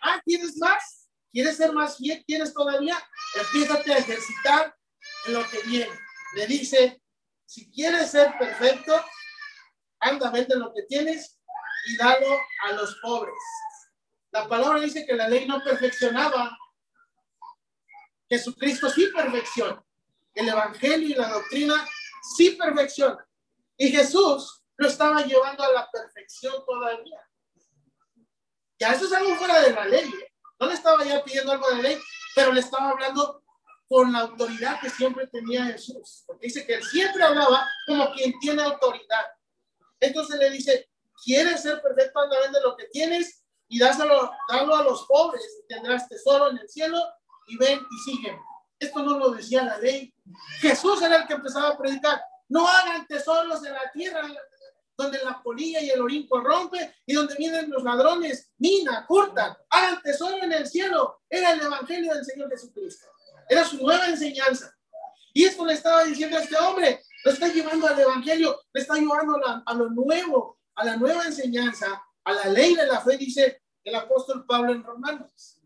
[0.00, 1.08] Ah, ¿quieres más?
[1.30, 2.24] ¿Quieres ser más fiel?
[2.26, 2.96] ¿Quieres todavía?
[3.36, 4.74] Empiezate a ejercitar
[5.26, 5.92] en lo que viene.
[6.36, 7.02] Le dice,
[7.44, 9.04] si quieres ser perfecto,
[10.00, 11.38] anda, vende lo que tienes
[11.88, 13.34] y dalo a los pobres.
[14.30, 16.56] La palabra dice que la ley no perfeccionaba.
[18.28, 19.84] Jesucristo sí perfecciona.
[20.34, 21.86] El Evangelio y la doctrina
[22.36, 23.24] sí perfecciona.
[23.76, 27.20] Y Jesús lo estaba llevando a la perfección todavía.
[28.78, 30.08] Ya eso es algo fuera de la ley.
[30.08, 30.32] ¿eh?
[30.58, 31.98] No le estaba ya pidiendo algo de ley,
[32.34, 33.42] pero le estaba hablando
[33.88, 36.24] con la autoridad que siempre tenía Jesús.
[36.26, 39.24] Porque dice que él siempre hablaba como quien tiene autoridad.
[40.00, 40.90] Entonces le dice,
[41.24, 42.20] ¿quieres ser perfecto?
[42.20, 45.64] Anda, vende lo que tienes y dáselo, a los pobres.
[45.68, 46.98] Tendrás tesoro en el cielo
[47.46, 48.38] y ven y siguen.
[48.78, 50.12] Esto no lo decía la ley.
[50.60, 52.20] Jesús era el que empezaba a predicar.
[52.48, 54.22] No hagan tesoros en la tierra
[54.96, 59.56] donde la polilla y el orín corrompe y donde vienen los ladrones, mina, curtan.
[59.70, 61.20] Hagan tesoro en el cielo.
[61.28, 63.06] Era el evangelio del Señor Jesucristo.
[63.48, 64.74] Era su nueva enseñanza.
[65.32, 68.94] Y esto le estaba diciendo a este hombre, lo está llevando al Evangelio, le está
[68.94, 73.62] llevando a, lo nuevo, a la nueva enseñanza, a la ley de la fe, dice
[73.82, 75.60] el apóstol Pablo en Romanos.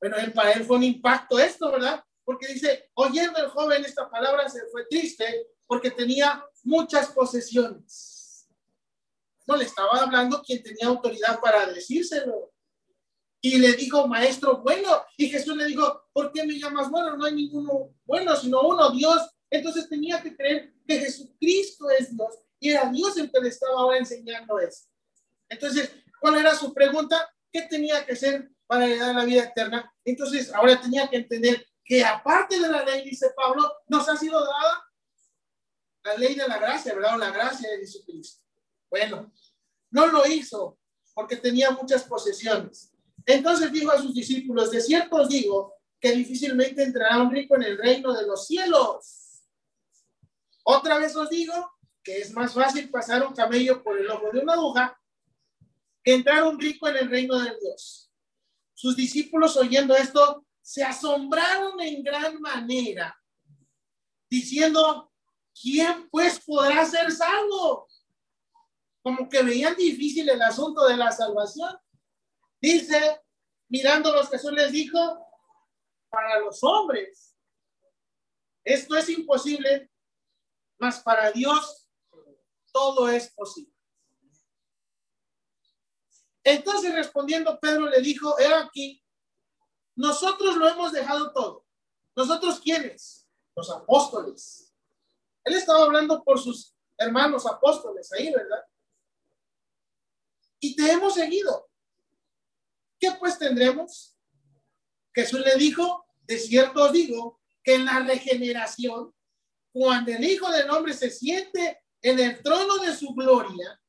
[0.00, 2.04] Bueno, él, para él fue un impacto esto, ¿verdad?
[2.24, 8.11] Porque dice, oyendo el joven esta palabra se fue triste porque tenía muchas posesiones.
[9.46, 12.52] No le estaba hablando quien tenía autoridad para decírselo.
[13.40, 15.04] Y le dijo, maestro bueno.
[15.16, 17.16] Y Jesús le dijo, ¿por qué me llamas bueno?
[17.16, 19.20] No hay ninguno bueno, sino uno, Dios.
[19.50, 22.34] Entonces tenía que creer que Jesucristo es Dios.
[22.60, 24.84] Y era Dios el que le estaba ahora enseñando eso.
[25.48, 27.28] Entonces, ¿cuál era su pregunta?
[27.50, 29.92] ¿Qué tenía que hacer para heredar la vida eterna?
[30.04, 34.40] Entonces, ahora tenía que entender que aparte de la ley, dice Pablo, nos ha sido
[34.40, 34.84] dada
[36.04, 37.16] la ley de la gracia, ¿verdad?
[37.16, 38.42] O la gracia de Jesucristo.
[38.92, 39.32] Bueno,
[39.90, 40.78] no lo hizo
[41.14, 42.92] porque tenía muchas posesiones.
[43.24, 47.62] Entonces dijo a sus discípulos, de cierto os digo que difícilmente entrará un rico en
[47.62, 49.46] el reino de los cielos.
[50.62, 51.54] Otra vez os digo
[52.02, 55.00] que es más fácil pasar un camello por el ojo de una aguja
[56.04, 58.10] que entrar un rico en el reino de Dios.
[58.74, 63.16] Sus discípulos oyendo esto se asombraron en gran manera,
[64.28, 65.10] diciendo,
[65.58, 67.88] ¿quién pues podrá ser salvo?
[69.02, 71.76] Como que veían difícil el asunto de la salvación.
[72.60, 73.20] Dice,
[73.68, 74.98] mirando los Jesús les dijo,
[76.08, 77.36] para los hombres,
[78.64, 79.90] esto es imposible,
[80.78, 81.88] mas para Dios
[82.72, 83.72] todo es posible.
[86.44, 89.02] Entonces respondiendo Pedro le dijo, he aquí,
[89.94, 91.66] nosotros lo hemos dejado todo.
[92.16, 93.28] ¿Nosotros quiénes?
[93.54, 94.74] Los apóstoles.
[95.44, 98.64] Él estaba hablando por sus hermanos apóstoles ahí, ¿verdad?
[100.64, 101.68] Y te hemos seguido.
[103.00, 104.16] ¿Qué pues tendremos?
[105.12, 109.12] Jesús le dijo, de cierto os digo, que en la regeneración,
[109.72, 113.80] cuando el Hijo del Hombre se siente en el trono de su gloria,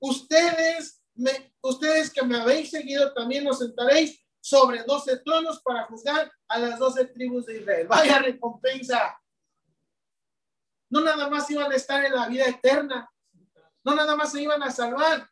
[0.00, 6.32] ustedes, me, ustedes que me habéis seguido también os sentaréis sobre doce tronos para juzgar
[6.48, 7.86] a las doce tribus de Israel.
[7.86, 9.16] Vaya recompensa.
[10.90, 13.08] No nada más iban a estar en la vida eterna,
[13.84, 15.30] no nada más se iban a salvar.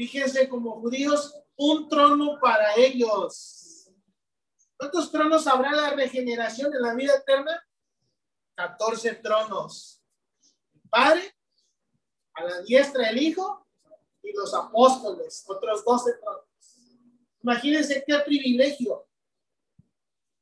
[0.00, 3.86] Fíjense como judíos un trono para ellos.
[4.78, 7.62] ¿Cuántos tronos habrá la regeneración en la vida eterna?
[8.54, 10.02] 14 tronos.
[10.88, 11.36] Padre,
[12.32, 13.68] a la diestra el Hijo
[14.22, 16.46] y los apóstoles, otros 12 tronos.
[17.42, 19.06] Imagínense qué privilegio.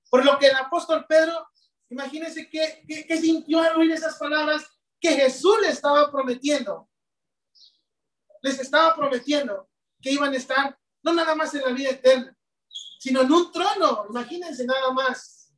[0.09, 1.49] Por lo que el apóstol Pedro,
[1.91, 4.65] imagínense qué, qué sintió al oír esas palabras
[5.01, 6.89] que Jesús le estaba prometiendo.
[8.43, 9.69] Les estaba prometiendo
[10.01, 12.37] que iban a estar no nada más en la vida eterna,
[12.99, 15.55] sino en un trono, imagínense nada más,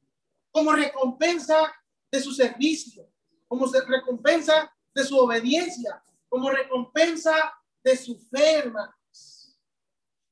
[0.50, 1.72] como recompensa
[2.10, 3.08] de su servicio,
[3.48, 9.58] como recompensa de su obediencia, como recompensa de su fe, hermanos.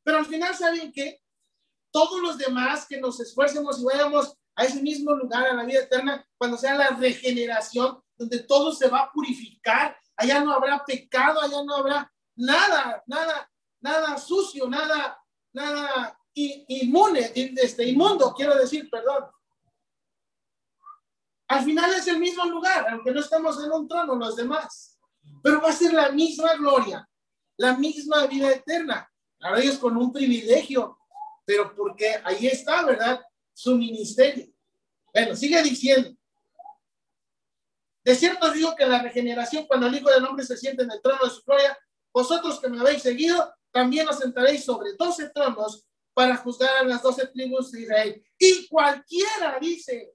[0.02, 1.22] Pero al final, ¿saben qué?
[1.90, 5.80] Todos los demás que nos esfuercemos y vayamos a ese mismo lugar, a la vida
[5.80, 11.40] eterna, cuando sea la regeneración, donde todo se va a purificar, allá no habrá pecado,
[11.40, 15.22] allá no habrá nada, nada, nada sucio, nada,
[15.52, 19.24] nada inmune, este, inmundo, quiero decir, perdón.
[21.48, 24.98] Al final es el mismo lugar, aunque no estamos en un trono los demás,
[25.42, 27.08] pero va a ser la misma gloria,
[27.56, 29.10] la misma vida eterna.
[29.40, 30.98] Ahora ellos con un privilegio,
[31.44, 33.20] pero porque ahí está, ¿verdad?
[33.58, 34.46] su ministerio.
[35.12, 36.16] Bueno, sigue diciendo.
[38.04, 41.02] De cierto digo que la regeneración, cuando el Hijo del Hombre se siente en el
[41.02, 41.76] trono de su gloria,
[42.12, 47.02] vosotros que me habéis seguido, también os sentaréis sobre doce tronos para juzgar a las
[47.02, 48.24] doce tribus de Israel.
[48.38, 50.14] Y cualquiera dice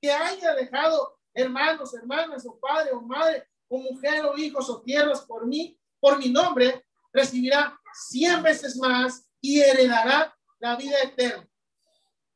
[0.00, 5.20] que haya dejado hermanos, hermanas, o padre, o madre, o mujer, o hijos, o tierras
[5.22, 11.48] por mí, por mi nombre, recibirá cien veces más y heredará la vida eterna.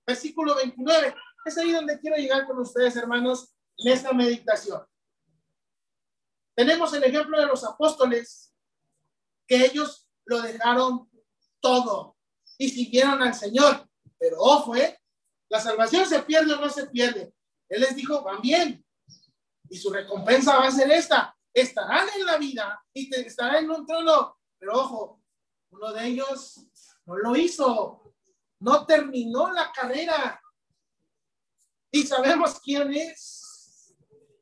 [0.07, 1.14] Versículo 29.
[1.44, 4.83] Es ahí donde quiero llegar con ustedes, hermanos, en esta meditación.
[6.54, 8.52] Tenemos el ejemplo de los apóstoles,
[9.48, 11.11] que ellos lo dejaron
[11.61, 12.16] todo
[12.58, 13.88] y siguieron al Señor.
[14.18, 15.00] Pero ojo, ¿eh?
[15.48, 17.34] La salvación se pierde o no se pierde.
[17.68, 18.84] Él les dijo, van bien.
[19.70, 21.34] Y su recompensa va a ser esta.
[21.52, 24.37] Estarán en la vida y te, estarán en un trono.
[24.58, 25.22] Pero ojo,
[25.70, 26.66] uno de ellos
[27.06, 28.14] no lo hizo.
[28.61, 30.40] No terminó la carrera.
[31.90, 33.94] Y sabemos quién es.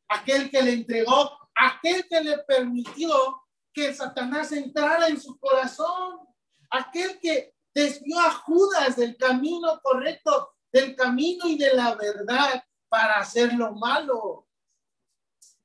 [0.08, 3.45] Aquel que le entregó, aquel que le permitió
[3.76, 6.26] que Satanás entrara en su corazón.
[6.70, 13.18] Aquel que desvió a Judas del camino correcto, del camino y de la verdad para
[13.18, 14.48] hacer lo malo.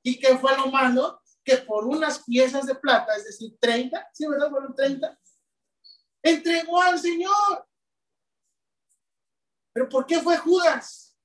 [0.03, 1.21] ¿Y qué fue lo malo?
[1.41, 4.49] Que por unas piezas de plata, es decir, 30, ¿sí, verdad?
[4.49, 5.17] Fueron 30,
[6.21, 7.65] entregó al Señor.
[9.71, 11.17] ¿Pero por qué fue Judas?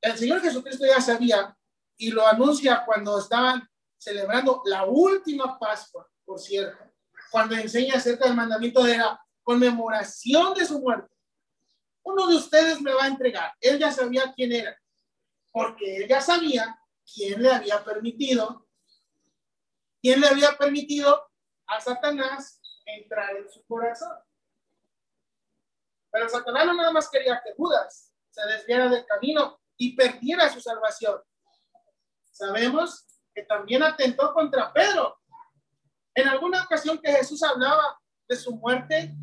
[0.00, 1.54] El Señor Jesucristo ya sabía
[1.98, 6.78] y lo anuncia cuando estaban celebrando la última Pascua, por cierto,
[7.30, 11.12] cuando enseña acerca del mandamiento de la conmemoración de su muerte.
[12.02, 13.52] Uno de ustedes me va a entregar.
[13.60, 14.78] Él ya sabía quién era,
[15.50, 16.78] porque él ya sabía
[17.14, 18.66] quién le había permitido,
[20.00, 21.28] quién le había permitido
[21.66, 24.16] a Satanás entrar en su corazón.
[26.10, 30.60] Pero Satanás no nada más quería que Judas se desviara del camino y perdiera su
[30.60, 31.20] salvación.
[32.30, 35.18] Sabemos que también atentó contra Pedro.
[36.14, 39.14] En alguna ocasión que Jesús hablaba de su muerte,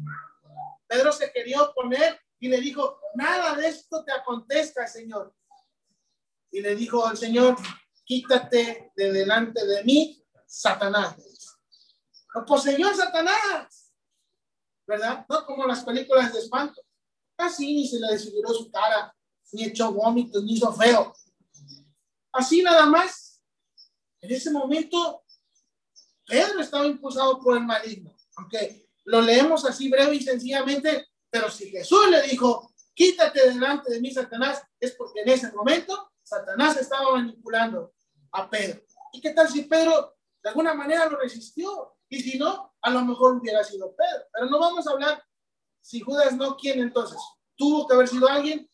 [0.88, 5.34] Pedro se quería oponer y le dijo, nada de esto te acontezca, Señor.
[6.52, 7.58] Y le dijo al Señor,
[8.06, 11.16] quítate de delante de mí, Satanás.
[12.34, 13.94] Lo poseyó Satanás,
[14.86, 15.26] ¿verdad?
[15.28, 16.82] No como las películas de espanto.
[17.38, 19.14] Así ni se le desfiguró su cara,
[19.52, 21.14] ni echó vómitos, ni hizo feo.
[22.32, 23.25] Así nada más.
[24.26, 25.24] En ese momento,
[26.26, 28.16] Pedro estaba impulsado por el maligno.
[28.38, 34.02] Aunque lo leemos así breve y sencillamente, pero si Jesús le dijo, quítate delante de
[34.02, 37.94] mí, Satanás, es porque en ese momento Satanás estaba manipulando
[38.32, 38.82] a Pedro.
[39.14, 41.96] ¿Y qué tal si Pedro de alguna manera lo resistió?
[42.10, 44.26] Y si no, a lo mejor hubiera sido Pedro.
[44.34, 45.24] Pero no vamos a hablar
[45.82, 47.22] si Judas no, ¿quién entonces?
[47.56, 48.68] Tuvo que haber sido alguien.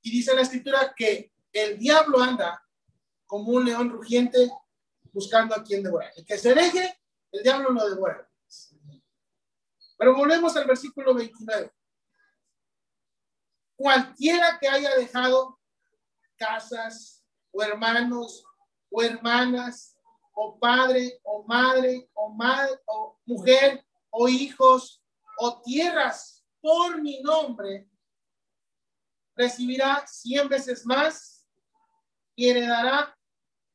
[0.00, 2.64] Y dice la escritura que el diablo anda
[3.26, 4.50] como un león rugiente
[5.12, 6.12] buscando a quien devorar.
[6.16, 7.00] El que se deje,
[7.32, 8.28] el diablo lo devora.
[9.98, 11.70] Pero volvemos al versículo 29.
[13.76, 15.58] Cualquiera que haya dejado
[16.36, 18.44] casas o hermanos
[18.90, 19.96] o hermanas
[20.32, 25.02] o padre o madre o, madre, o mujer o hijos
[25.38, 27.88] o tierras por mi nombre,
[29.34, 31.46] recibirá cien veces más
[32.34, 33.16] y heredará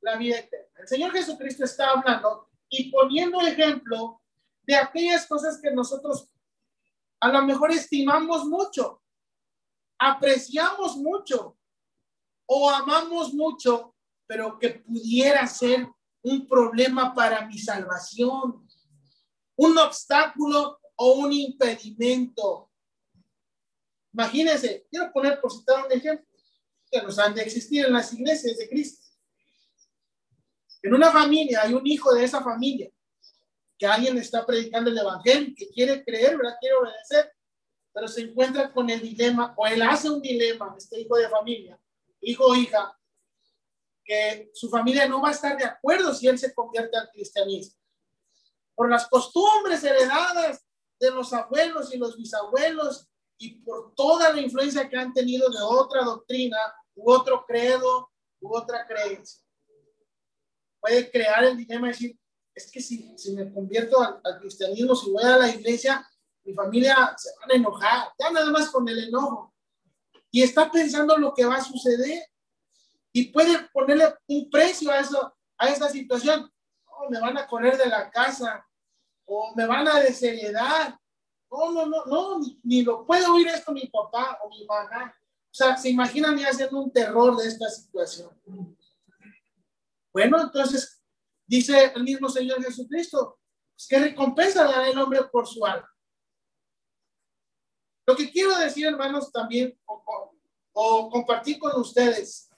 [0.06, 0.68] la vida eterna.
[0.78, 4.22] El Señor Jesucristo está hablando y poniendo ejemplo
[4.62, 6.30] de aquellas cosas que nosotros
[7.20, 9.02] a lo mejor estimamos mucho,
[9.98, 11.58] apreciamos mucho
[12.46, 13.96] o amamos mucho,
[14.28, 15.88] pero que pudiera ser
[16.22, 18.68] un problema para mi salvación,
[19.56, 22.70] un obstáculo o un impedimento.
[24.14, 26.28] Imagínense, quiero poner por citar un ejemplo
[26.92, 29.05] que nos han de existir en las iglesias de Cristo.
[30.86, 32.92] En una familia hay un hijo de esa familia
[33.76, 36.58] que alguien está predicando el evangelio, que quiere creer, ¿verdad?
[36.60, 37.34] Quiere obedecer,
[37.92, 41.82] pero se encuentra con el dilema, o él hace un dilema, este hijo de familia,
[42.22, 42.96] hijo o hija,
[44.04, 47.80] que su familia no va a estar de acuerdo si él se convierte al cristianismo.
[48.76, 50.64] Por las costumbres heredadas
[51.00, 53.08] de los abuelos y los bisabuelos
[53.40, 56.58] y por toda la influencia que han tenido de otra doctrina
[56.94, 59.45] u otro credo u otra creencia.
[60.86, 62.20] Puede crear el dilema y decir,
[62.54, 66.08] es que si, me convierto al, cristianismo, si voy a la iglesia,
[66.44, 69.52] mi familia se van a enojar, ya nada más con el enojo.
[70.30, 72.24] Y está pensando lo que va a suceder.
[73.12, 76.52] Y puede ponerle un precio a eso, a esa situación.
[76.86, 78.64] Oh, me van a correr de la casa,
[79.26, 81.00] o me van a desheredar,
[81.50, 85.16] No, no, no, no, ni, lo puede oír esto mi papá o mi mamá.
[85.50, 88.30] O sea, se imaginan ya haciendo un terror de esta situación.
[90.16, 91.04] Bueno, entonces
[91.46, 93.38] dice el mismo Señor Jesucristo,
[93.76, 95.94] pues, ¿qué recompensa dará el hombre por su alma?
[98.08, 99.78] Lo que quiero decir, hermanos, también,
[100.72, 102.50] o compartir con ustedes,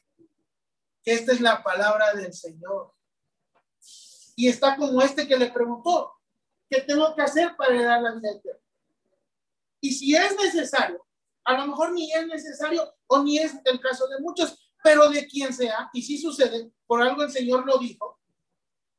[1.01, 2.93] que esta es la palabra del Señor.
[4.35, 6.13] Y está como este que le preguntó,
[6.69, 8.61] ¿qué tengo que hacer para heredar la vida eterna?
[9.81, 11.03] Y si es necesario,
[11.43, 15.27] a lo mejor ni es necesario o ni es el caso de muchos, pero de
[15.27, 18.19] quien sea, y si sucede, por algo el Señor lo dijo,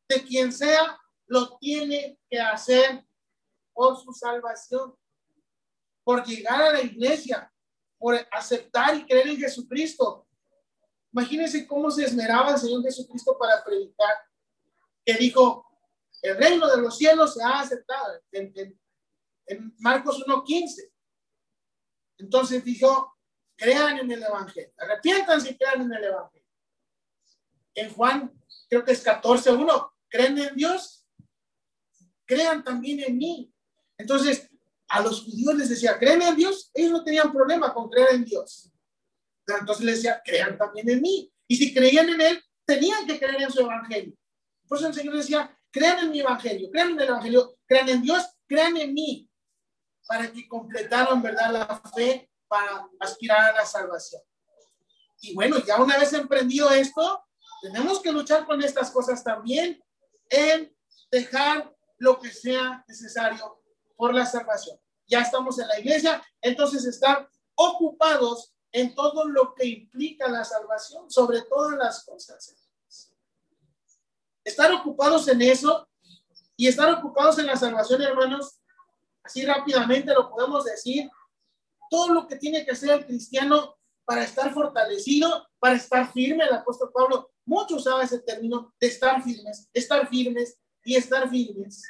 [0.09, 3.05] de quien sea, lo tiene que hacer
[3.73, 4.95] por su salvación,
[6.03, 7.53] por llegar a la iglesia,
[7.99, 10.27] por aceptar y creer en Jesucristo.
[11.13, 14.15] Imagínense cómo se esmeraba el Señor Jesucristo para predicar,
[15.05, 15.67] que dijo,
[16.23, 18.53] el reino de los cielos se ha aceptado en,
[19.47, 20.91] en Marcos 1.15.
[22.19, 23.18] Entonces dijo,
[23.59, 26.47] crean en el Evangelio, arrepiéntanse y crean en el Evangelio.
[27.75, 28.33] En Juan,
[28.71, 31.05] creo que es 14.1, creen en Dios,
[32.25, 33.53] crean también en mí.
[33.99, 34.49] Entonces,
[34.89, 38.25] a los judíos les decía, creen en Dios, ellos no tenían problema con creer en
[38.25, 38.73] Dios.
[39.47, 41.33] Entonces les decía, crean también en mí.
[41.49, 44.15] Y si creían en Él, tenían que creer en su evangelio.
[44.67, 48.03] Por eso el Señor decía, crean en mi evangelio, crean en el evangelio, crean en
[48.03, 49.29] Dios, crean en mí,
[50.07, 54.23] para que completaran, ¿verdad?, la fe para aspirar a la salvación.
[55.21, 57.25] Y bueno, ya una vez emprendido esto,
[57.63, 59.83] tenemos que luchar con estas cosas también
[60.31, 60.75] en
[61.11, 63.61] dejar lo que sea necesario
[63.97, 64.79] por la salvación.
[65.07, 71.11] Ya estamos en la iglesia, entonces estar ocupados en todo lo que implica la salvación,
[71.11, 72.55] sobre todas las cosas.
[74.45, 75.89] Estar ocupados en eso
[76.57, 78.61] y estar ocupados en la salvación, hermanos,
[79.23, 81.11] así rápidamente lo podemos decir,
[81.91, 86.55] todo lo que tiene que hacer el cristiano para estar fortalecido, para estar firme, el
[86.55, 91.83] apóstol Pablo mucho usaba ese término de estar firmes, estar firmes y estar firmes.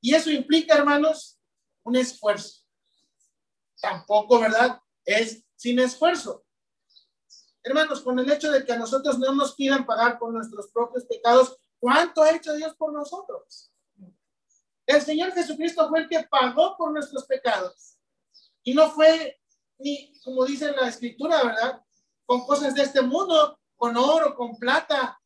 [0.00, 1.38] Y eso implica, hermanos,
[1.82, 2.64] un esfuerzo.
[3.80, 4.80] Tampoco, ¿verdad?
[5.04, 6.44] Es sin esfuerzo.
[7.62, 11.04] Hermanos, con el hecho de que a nosotros no nos pidan pagar por nuestros propios
[11.04, 13.72] pecados, ¿cuánto ha hecho Dios por nosotros?
[14.86, 17.97] El Señor Jesucristo fue el que pagó por nuestros pecados.
[18.68, 19.40] Y no fue
[19.78, 21.82] ni, como dice la escritura, ¿verdad?
[22.26, 25.18] Con cosas de este mundo, con oro, con plata,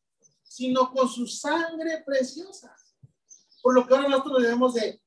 [0.43, 2.75] sino con su sangre preciosa
[3.63, 5.01] por lo que ahora nosotros le debemos, de,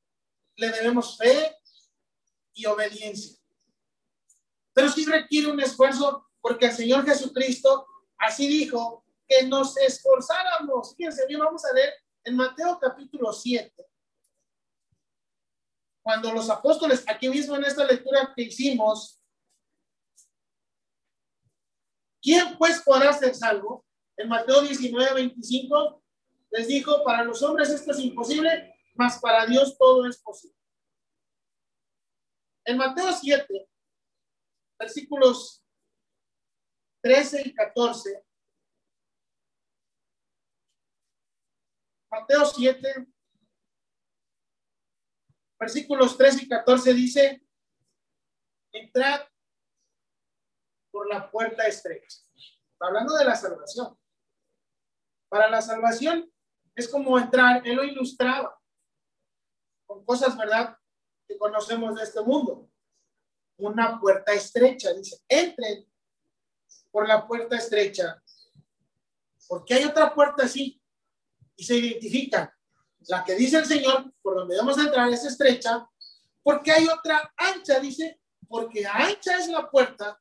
[0.57, 1.55] le debemos fe
[2.55, 3.39] y obediencia.
[4.73, 10.95] Pero sí requiere un esfuerzo porque el Señor Jesucristo así dijo que nos esforzáramos.
[10.97, 11.93] Fíjense bien, vamos a leer
[12.25, 13.73] en Mateo capítulo 7.
[16.07, 19.21] Cuando los apóstoles, aquí mismo en esta lectura que hicimos,
[22.23, 23.85] ¿quién pues podrá ser salvo?
[24.17, 26.05] En Mateo 19, 25,
[26.53, 30.57] les dijo, para los hombres esto es imposible, mas para Dios todo es posible.
[32.67, 33.69] En Mateo 7,
[34.79, 35.61] versículos
[37.03, 38.25] 13 y 14,
[42.09, 43.09] Mateo 7,
[45.59, 47.43] versículos 13 y 14 dice,
[48.73, 49.21] entrad
[50.91, 52.19] por la puerta estrecha.
[52.81, 53.99] Hablando de la salvación.
[55.29, 56.31] Para la salvación
[56.75, 58.59] es como entrar, él lo ilustraba
[59.87, 60.77] con cosas, ¿verdad?,
[61.27, 62.71] que conocemos de este mundo.
[63.57, 65.87] Una puerta estrecha, dice, entren
[66.91, 68.23] por la puerta estrecha,
[69.49, 70.81] porque hay otra puerta así,
[71.57, 72.56] y se identifica.
[73.09, 75.89] La que dice el Señor, por donde vamos a entrar, es estrecha,
[76.43, 80.21] porque hay otra ancha, dice, porque ancha es la puerta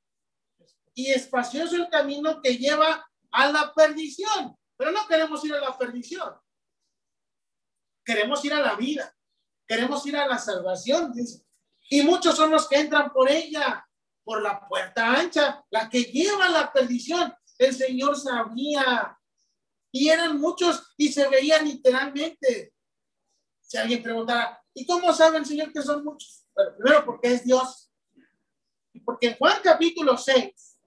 [0.94, 4.56] y espacioso el camino que lleva a la perdición.
[4.78, 6.34] Pero no queremos ir a la perdición.
[8.04, 9.16] Queremos ir a la vida.
[9.68, 11.44] Queremos ir a la salvación, dice.
[11.90, 13.88] Y muchos son los que entran por ella,
[14.24, 17.34] por la puerta ancha, la que lleva a la perdición.
[17.58, 19.18] El Señor sabía.
[19.92, 22.74] Y eran muchos y se veían literalmente.
[23.66, 26.46] Si alguien preguntara, ¿y cómo sabe el Señor que son muchos?
[26.54, 27.92] Bueno, primero porque es Dios.
[28.94, 30.80] Y porque en Juan capítulo 6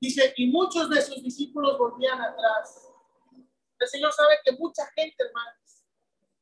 [0.00, 2.88] dice, y muchos de sus discípulos volvían atrás.
[3.78, 5.84] El Señor sabe que mucha gente, hermanos,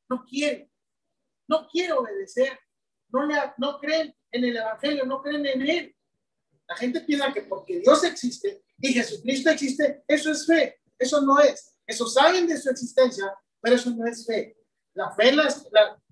[0.08, 0.70] no quiere,
[1.46, 2.58] no quiere obedecer,
[3.08, 5.96] no, le, no creen en el Evangelio, no creen en Él.
[6.66, 10.80] La gente piensa que porque Dios existe y Jesucristo existe, eso es fe.
[10.98, 11.76] Eso no es.
[11.86, 14.56] Eso saben de su existencia, pero eso no es fe.
[14.96, 15.46] La fe, la,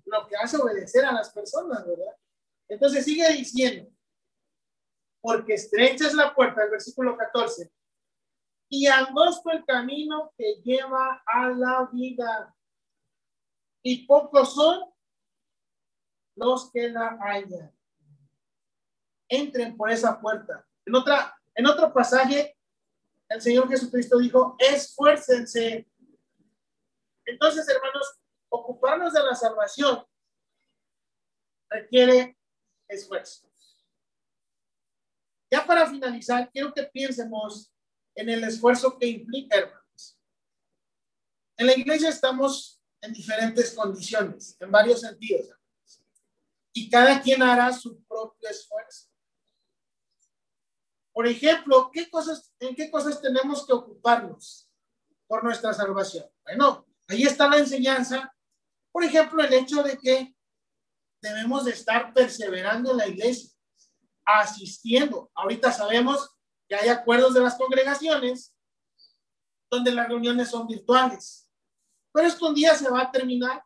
[0.05, 2.15] lo que hace obedecer a las personas, ¿verdad?
[2.67, 3.91] Entonces sigue diciendo,
[5.21, 7.71] porque estrecha es la puerta, el versículo 14,
[8.69, 12.55] y angosto el camino que lleva a la vida,
[13.81, 14.83] y pocos son
[16.35, 17.71] los que la hallan.
[19.27, 20.63] Entren por esa puerta.
[20.85, 22.55] En, otra, en otro pasaje,
[23.29, 25.87] el Señor Jesucristo dijo, esfuércense.
[27.25, 28.19] Entonces, hermanos,
[28.65, 30.03] ocuparnos de la salvación
[31.69, 32.37] requiere
[32.87, 33.47] esfuerzo.
[35.51, 37.71] Ya para finalizar, quiero que piensemos
[38.15, 40.19] en el esfuerzo que implica, hermanos.
[41.57, 45.49] En la iglesia estamos en diferentes condiciones, en varios sentidos,
[46.73, 49.09] y cada quien hará su propio esfuerzo.
[51.13, 54.69] Por ejemplo, ¿qué cosas, ¿en qué cosas tenemos que ocuparnos
[55.27, 56.25] por nuestra salvación?
[56.43, 58.34] Bueno, ahí está la enseñanza.
[58.95, 60.33] Por ejemplo, el hecho de que
[61.21, 63.49] debemos de estar perseverando en la iglesia,
[64.23, 65.29] asistiendo.
[65.35, 66.29] Ahorita sabemos
[66.65, 68.55] que hay acuerdos de las congregaciones
[69.69, 71.49] donde las reuniones son virtuales.
[72.13, 73.61] Pero esto un día se va a terminar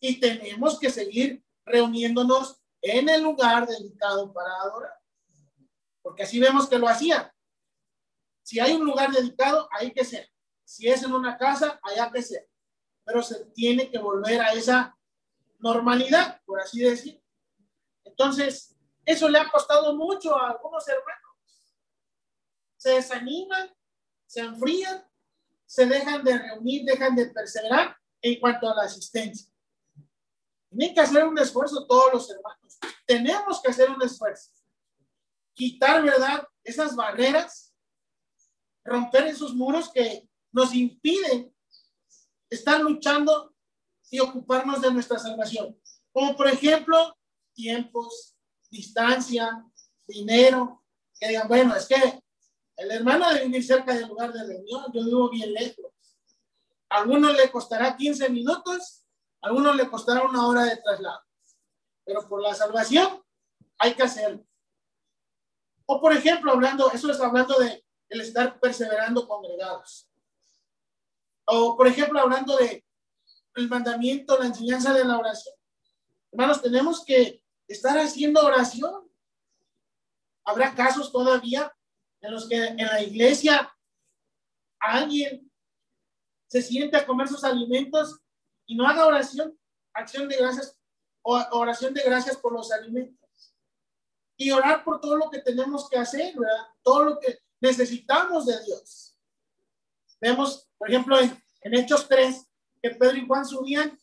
[0.00, 5.04] y tenemos que seguir reuniéndonos en el lugar dedicado para adorar
[6.02, 7.32] porque así vemos que lo hacían.
[8.42, 10.30] Si hay un lugar dedicado, hay que ser.
[10.62, 12.46] Si es en una casa, allá que ser.
[13.04, 14.96] Pero se tiene que volver a esa
[15.58, 17.22] normalidad, por así decir.
[18.04, 21.74] Entonces, eso le ha costado mucho a algunos hermanos.
[22.76, 23.74] Se desaniman,
[24.26, 25.06] se enfrían,
[25.66, 29.50] se dejan de reunir, dejan de perseverar en cuanto a la asistencia.
[30.70, 32.78] Tienen que hacer un esfuerzo todos los hermanos.
[33.06, 34.50] Tenemos que hacer un esfuerzo
[35.54, 36.46] quitar, ¿verdad?
[36.62, 37.72] Esas barreras,
[38.84, 41.53] romper esos muros que nos impiden
[42.50, 43.54] estar luchando
[44.10, 45.78] y ocuparnos de nuestra salvación.
[46.12, 47.16] Como por ejemplo,
[47.52, 48.36] tiempos,
[48.70, 49.64] distancia,
[50.06, 50.84] dinero,
[51.18, 52.22] que digan, bueno, es que
[52.76, 55.92] el hermano debe vivir cerca del lugar de reunión, yo vivo bien lejos.
[56.88, 59.04] A algunos le costará 15 minutos,
[59.40, 61.22] a algunos le costará una hora de traslado.
[62.04, 63.22] Pero por la salvación
[63.78, 64.44] hay que hacerlo.
[65.86, 70.08] O por ejemplo, hablando, eso es hablando de el estar perseverando congregados.
[71.46, 72.84] O por ejemplo, hablando de
[73.54, 75.54] el mandamiento, la enseñanza de la oración.
[76.32, 79.08] Hermanos, tenemos que estar haciendo oración.
[80.44, 81.72] Habrá casos todavía
[82.20, 83.72] en los que en la iglesia
[84.80, 85.50] alguien
[86.48, 88.20] se siente a comer sus alimentos
[88.66, 89.58] y no haga oración,
[89.92, 90.78] acción de gracias
[91.22, 93.54] o oración de gracias por los alimentos
[94.36, 96.66] y orar por todo lo que tenemos que hacer, ¿verdad?
[96.82, 99.13] Todo lo que necesitamos de Dios.
[100.24, 102.50] Vemos, por ejemplo, en, Hechos 3,
[102.82, 103.98] que Pedro y Juan subían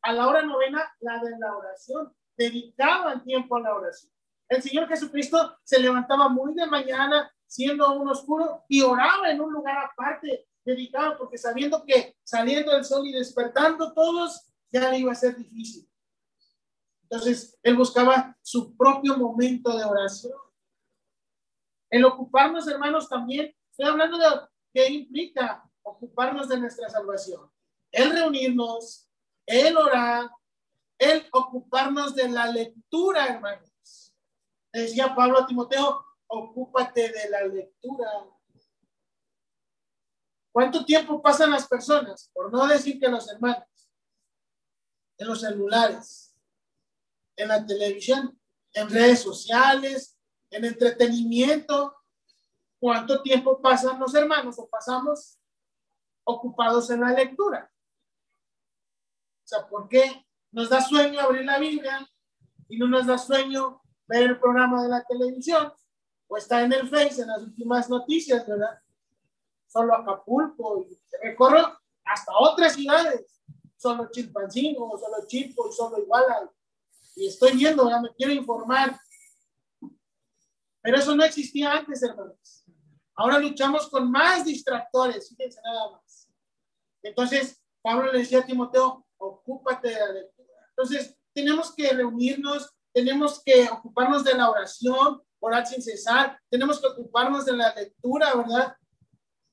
[0.00, 4.10] a la hora novena, la de la oración, dedicaban tiempo a la oración.
[4.48, 9.52] El Señor Jesucristo se levantaba muy de mañana, siendo aún oscuro, y oraba en un
[9.52, 15.12] lugar aparte, dedicado, porque sabiendo que saliendo el sol y despertando todos, ya le iba
[15.12, 15.86] a ser difícil.
[17.02, 20.38] Entonces, él buscaba su propio momento de oración.
[21.90, 24.26] El ocuparnos, hermanos, también, estoy hablando de
[24.72, 27.50] qué implica ocuparnos de nuestra salvación.
[27.92, 29.08] El reunirnos,
[29.46, 30.28] el orar,
[30.98, 34.12] el ocuparnos de la lectura, hermanos.
[34.72, 38.10] Decía Pablo a Timoteo, ocúpate de la lectura.
[40.52, 42.30] ¿Cuánto tiempo pasan las personas?
[42.34, 43.68] Por no decir que los hermanos,
[45.18, 46.34] en los celulares,
[47.36, 48.38] en la televisión,
[48.72, 50.18] en redes sociales,
[50.50, 51.94] en entretenimiento.
[52.78, 55.35] ¿Cuánto tiempo pasan los hermanos o pasamos
[56.26, 57.70] ocupados en la lectura?
[59.44, 62.06] O sea, ¿por qué nos da sueño abrir la Biblia
[62.68, 65.72] y no nos da sueño ver el programa de la televisión
[66.28, 68.78] o estar en el Face en las últimas noticias, ¿verdad?
[69.66, 73.42] Solo Acapulco y recorro hasta otras ciudades,
[73.76, 76.50] solo Chilpancingo, solo Chilpo y solo Iguala
[77.16, 79.00] y estoy viendo, me quiero informar.
[80.82, 82.55] Pero eso no existía antes, hermanos.
[83.16, 86.28] Ahora luchamos con más distractores, fíjense nada más.
[87.02, 90.52] Entonces, Pablo le decía a Timoteo, ocúpate de la lectura.
[90.70, 96.88] Entonces, tenemos que reunirnos, tenemos que ocuparnos de la oración, orar sin cesar, tenemos que
[96.88, 98.76] ocuparnos de la lectura, ¿verdad?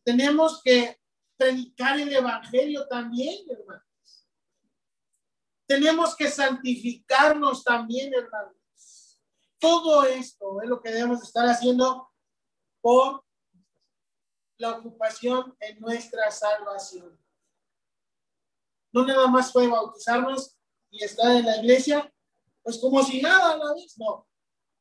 [0.03, 0.99] Tenemos que
[1.37, 3.83] predicar el evangelio también, hermano.
[5.65, 9.19] Tenemos que santificarnos también, hermanos.
[9.59, 12.09] Todo esto es lo que debemos estar haciendo
[12.81, 13.23] por
[14.57, 17.19] la ocupación en nuestra salvación.
[18.91, 20.55] No nada más fue bautizarnos
[20.89, 22.13] y está en la iglesia,
[22.61, 23.65] pues como si nada a la.
[23.97, 24.27] No,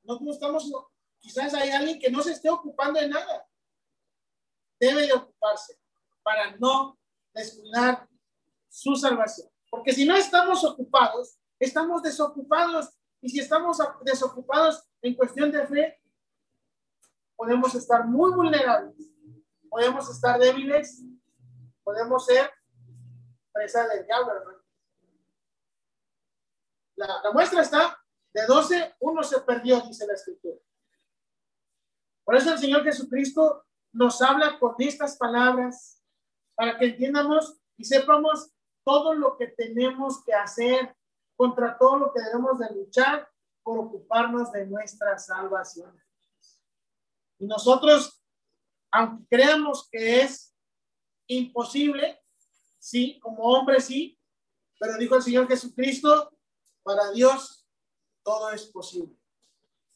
[0.05, 0.71] no, estamos,
[1.19, 3.49] quizás hay alguien que no se esté ocupando de nada.
[4.79, 5.79] Debe de ocuparse
[6.23, 6.99] para no
[7.33, 8.09] descuidar
[8.69, 9.49] su salvación.
[9.71, 12.91] Porque si no estamos ocupados, estamos desocupados.
[13.21, 16.03] Y si estamos desocupados en cuestión de fe,
[17.37, 19.12] podemos estar muy vulnerables,
[19.73, 21.03] podemos estar débiles,
[21.83, 22.51] podemos ser
[23.53, 24.63] presa del diablo,
[26.95, 27.99] La, la muestra está
[28.35, 30.59] de 12, uno se perdió, dice la escritura.
[32.23, 36.03] Por eso el Señor Jesucristo nos habla con estas palabras
[36.55, 38.53] para que entiendamos y sepamos
[38.85, 40.95] todo lo que tenemos que hacer,
[41.35, 43.27] contra todo lo que debemos de luchar
[43.63, 45.99] por ocuparnos de nuestra salvación.
[47.39, 48.22] Y nosotros,
[48.93, 50.55] aunque creamos que es
[51.27, 52.21] imposible,
[52.79, 54.19] sí, como hombre sí,
[54.79, 56.31] pero dijo el Señor Jesucristo,
[56.83, 57.67] para Dios
[58.23, 59.17] todo es posible.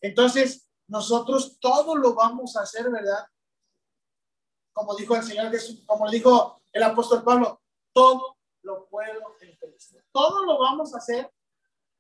[0.01, 3.27] Entonces, nosotros todo lo vamos a hacer, ¿verdad?
[4.73, 7.61] Como dijo el Señor Jesús, como dijo el apóstol Pablo,
[7.93, 9.99] todo lo puedo en Cristo.
[10.13, 11.33] Todo lo vamos a hacer,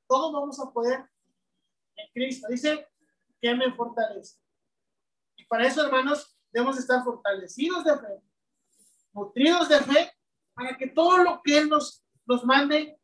[0.06, 1.08] todo vamos a poder
[1.96, 2.48] en Cristo.
[2.48, 2.88] Dice
[3.40, 4.38] que me fortalece.
[5.36, 8.22] Y para eso, hermanos, debemos estar fortalecidos de fe,
[9.12, 10.10] nutridos de fe,
[10.54, 12.98] para que todo lo que Él nos, nos mande,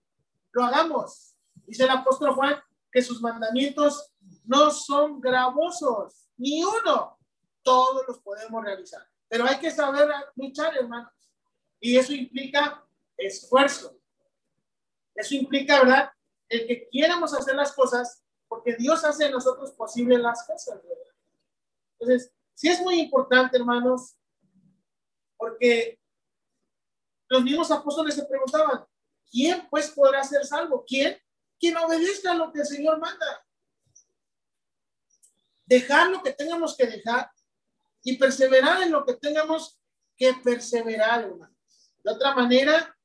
[0.53, 1.34] lo hagamos.
[1.66, 2.57] Dice el apóstol Juan
[2.90, 4.11] que sus mandamientos
[4.44, 7.18] no son gravosos, ni uno.
[7.62, 9.07] Todos los podemos realizar.
[9.28, 11.12] Pero hay que saber luchar, hermanos.
[11.78, 12.82] Y eso implica
[13.18, 13.98] esfuerzo.
[15.14, 16.11] Eso implica, ¿verdad?
[16.48, 20.80] El que quieramos hacer las cosas, porque Dios hace en nosotros posible las cosas,
[21.98, 24.16] Entonces, sí es muy importante, hermanos,
[25.36, 25.98] porque
[27.28, 28.84] los mismos apóstoles se preguntaban,
[29.30, 30.84] ¿quién pues podrá ser salvo?
[30.86, 31.18] ¿Quién?
[31.59, 33.46] Quien obedezca lo que el Señor manda.
[35.64, 37.30] Dejar lo que tengamos que dejar
[38.03, 39.80] y perseverar en lo que tengamos
[40.16, 41.57] que perseverar, hermanos.
[42.05, 42.96] De otra manera,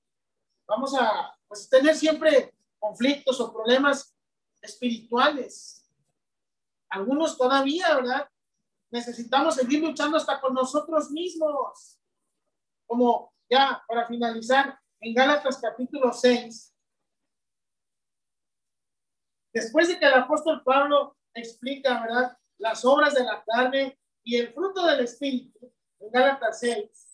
[0.67, 4.15] vamos a pues, tener siempre conflictos o problemas
[4.61, 5.89] espirituales.
[6.89, 8.29] Algunos todavía, ¿verdad?
[8.89, 11.99] Necesitamos seguir luchando hasta con nosotros mismos.
[12.85, 16.73] Como ya para finalizar, en Gálatas capítulo 6,
[19.53, 22.37] después de que el apóstol Pablo explica, ¿verdad?
[22.57, 27.07] Las obras de la carne y el fruto del Espíritu, en Gálatas 6,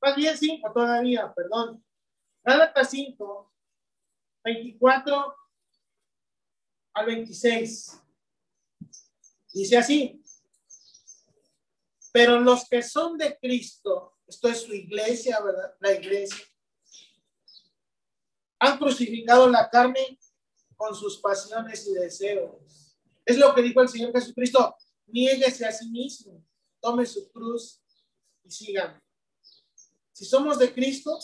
[0.00, 1.84] Más bien 5 todavía, perdón.
[2.44, 3.52] Gálatas 5,
[4.48, 5.36] 24
[6.94, 8.00] al 26.
[9.52, 10.22] Dice así.
[12.12, 15.74] Pero los que son de Cristo, esto es su iglesia, ¿verdad?
[15.80, 16.44] La iglesia.
[18.60, 20.18] Han crucificado la carne
[20.76, 22.96] con sus pasiones y deseos.
[23.24, 24.74] Es lo que dijo el Señor Jesucristo.
[25.06, 26.44] Niéguese a sí mismo,
[26.80, 27.80] tome su cruz
[28.44, 29.00] y síganme.
[30.12, 31.18] Si somos de Cristo,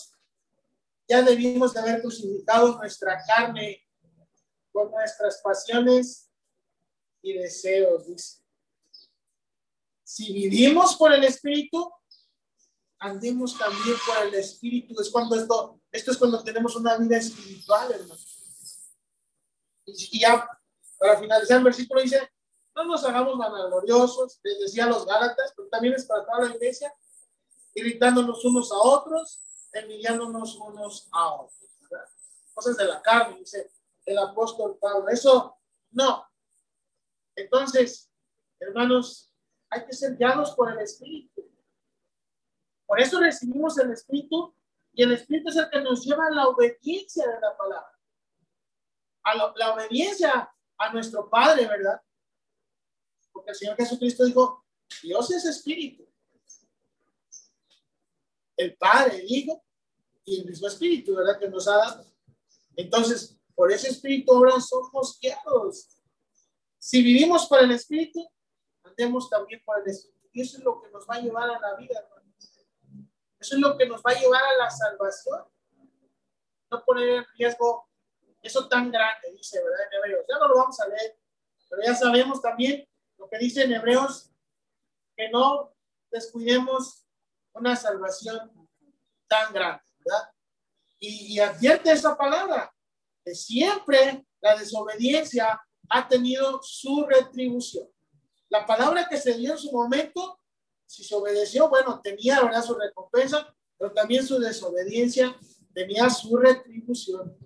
[1.09, 3.83] ya debimos de haber crucificado nuestra carne
[4.73, 6.31] con nuestras pasiones
[7.23, 8.43] y deseos, dice.
[10.03, 11.91] Si vivimos por el Espíritu,
[12.99, 15.01] andemos también por el Espíritu.
[15.01, 18.21] Es cuando esto, esto es cuando tenemos una vida espiritual, hermano.
[19.87, 20.49] Y, ya,
[20.99, 22.31] para finalizar el versículo dice,
[22.75, 26.93] no nos hagamos vanagloriosos, les decía los Gálatas, pero también es para toda la iglesia,
[27.75, 29.43] irritándonos unos a otros,
[29.75, 31.71] envidiándonos unos a otros.
[32.55, 33.71] Cosas de la carne, dice
[34.07, 35.09] el apóstol Pablo.
[35.09, 35.59] Eso
[35.91, 36.27] no.
[37.35, 38.11] Entonces,
[38.61, 39.33] hermanos,
[39.71, 41.51] hay que ser guiados por el Espíritu.
[42.87, 44.55] Por eso recibimos el Espíritu
[44.93, 47.99] y el Espíritu es el que nos lleva a la obediencia de la palabra.
[49.25, 52.01] A la obediencia a nuestro Padre, ¿verdad?
[53.33, 54.65] Porque el Señor Jesucristo dijo,
[55.03, 56.14] Dios es Espíritu
[58.57, 59.63] el Padre, el Hijo
[60.25, 61.39] y el mismo Espíritu, ¿verdad?
[61.39, 62.07] Que nos ha dado.
[62.77, 65.89] Entonces, por ese Espíritu ahora somos guiados.
[66.79, 68.29] Si vivimos por el Espíritu,
[68.83, 70.29] andemos también por el Espíritu.
[70.33, 72.09] Y eso es lo que nos va a llevar a la vida.
[73.39, 75.45] Eso es lo que nos va a llevar a la salvación.
[76.71, 77.89] No poner en riesgo
[78.43, 79.87] eso tan grande, dice, ¿verdad?
[79.91, 80.27] En Hebreos.
[80.29, 81.19] Ya no lo vamos a leer,
[81.69, 82.89] pero ya sabemos también
[83.19, 84.31] lo que dice en Hebreos,
[85.17, 85.75] que no
[86.11, 87.04] descuidemos
[87.55, 88.51] una salvación
[89.29, 90.31] tan grande, ¿verdad?
[90.99, 92.73] Y, advierte esa palabra,
[93.25, 97.89] que siempre la desobediencia ha tenido su retribución.
[98.49, 100.41] La palabra que se dio en su momento
[100.87, 102.63] si se obedeció, bueno, tenía, ¿verdad?
[102.63, 105.37] Su recompensa, pero también su desobediencia
[105.73, 107.37] tenía su retribución.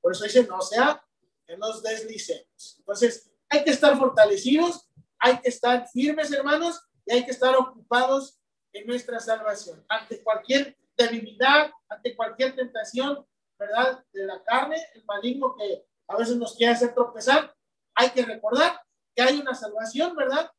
[0.00, 1.02] Por eso dice, no sea
[1.46, 2.76] que nos deslicemos.
[2.78, 4.88] Entonces, hay que estar fortalecidos,
[5.18, 8.39] hay que estar firmes, hermanos, y hay que estar ocupados
[8.72, 9.84] en nuestra salvación.
[9.88, 13.26] Ante cualquier debilidad, ante cualquier tentación,
[13.58, 14.04] ¿verdad?
[14.12, 17.54] De la carne, el maligno que a veces nos quiere hacer tropezar,
[17.94, 18.80] hay que recordar
[19.14, 20.50] que hay una salvación, ¿verdad?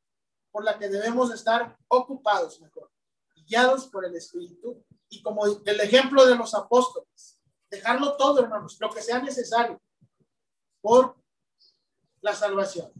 [0.51, 2.91] Por la que debemos estar ocupados mejor,
[3.47, 4.83] guiados por el Espíritu.
[5.09, 7.39] Y como el ejemplo de los apóstoles,
[7.69, 9.81] dejarlo todo, hermanos, lo que sea necesario
[10.81, 11.15] por
[12.21, 12.91] la salvación.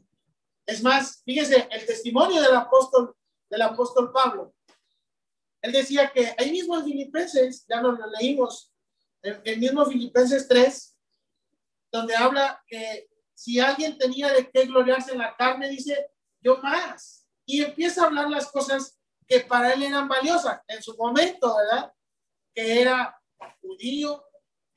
[0.66, 3.16] Es más, fíjese, el testimonio del apóstol,
[3.50, 4.54] del apóstol Pablo.
[5.62, 8.72] Él decía que ahí mismo en Filipenses, ya nos lo leímos,
[9.22, 10.98] el mismo Filipenses 3,
[11.92, 17.28] donde habla que si alguien tenía de qué gloriarse en la carne, dice, yo más.
[17.46, 21.92] Y empieza a hablar las cosas que para él eran valiosas en su momento, ¿verdad?
[22.54, 23.20] Que era
[23.62, 24.24] judío,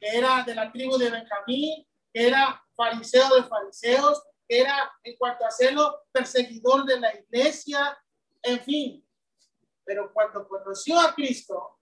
[0.01, 5.16] que era de la tribu de Benjamín, que era fariseo de fariseos, que era en
[5.16, 7.99] cuanto a celo perseguidor de la iglesia,
[8.43, 9.03] en fin.
[9.85, 11.78] Pero cuando conoció a Cristo,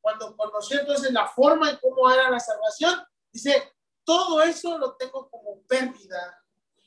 [0.00, 3.02] cuando conoció entonces la forma en cómo era la salvación,
[3.32, 3.72] dice,
[4.04, 6.42] todo eso lo tengo como pérdida.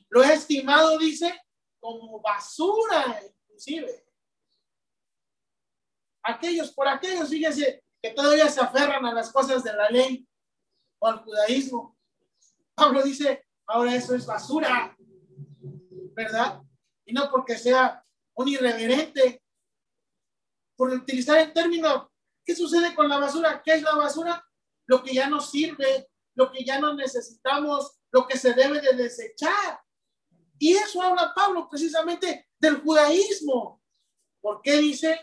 [0.08, 1.38] Lo he estimado, dice,
[1.78, 4.06] como basura, inclusive.
[6.22, 10.26] Aquellos, por aquellos, fíjense, que todavía se aferran a las cosas de la ley
[10.98, 11.98] o al judaísmo.
[12.74, 14.96] Pablo dice, ahora eso es basura,
[16.14, 16.62] ¿verdad?
[17.04, 18.04] Y no porque sea
[18.34, 19.39] un irreverente,
[20.80, 22.10] por utilizar el término,
[22.42, 23.60] ¿qué sucede con la basura?
[23.62, 24.42] ¿Qué es la basura?
[24.86, 28.94] Lo que ya no sirve, lo que ya no necesitamos, lo que se debe de
[28.94, 29.78] desechar.
[30.58, 33.82] Y eso habla Pablo precisamente del judaísmo.
[34.40, 35.20] ¿Por qué dice?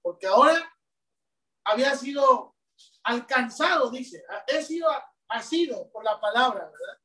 [0.00, 0.72] Porque ahora
[1.64, 2.54] había sido
[3.02, 4.86] alcanzado, dice, he sido
[5.30, 7.00] ha sido por la palabra, ¿verdad?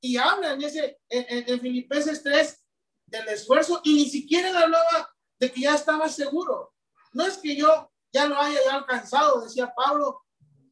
[0.00, 2.64] Y habla en ese, en, en Filipenses 3
[3.06, 6.69] del esfuerzo y ni siquiera hablaba de que ya estaba seguro.
[7.12, 10.22] No es que yo ya lo haya alcanzado, decía Pablo,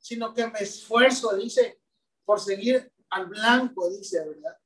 [0.01, 1.80] sino que me esfuerzo, dice,
[2.24, 4.57] por seguir al blanco, dice, ¿verdad?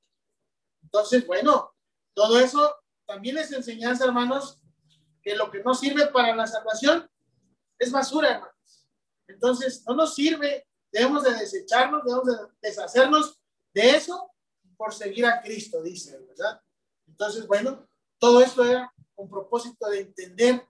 [0.82, 1.74] Entonces, bueno,
[2.14, 2.74] todo eso
[3.06, 4.60] también es enseñanza, hermanos,
[5.22, 7.08] que lo que no sirve para la salvación
[7.78, 8.86] es basura, hermanos.
[9.26, 13.40] Entonces, no nos sirve Debemos de desecharnos, debemos de deshacernos
[13.72, 14.30] de eso
[14.76, 16.60] por seguir a Cristo, dice, ¿verdad?
[17.06, 20.68] Entonces, bueno, todo esto era con propósito de entender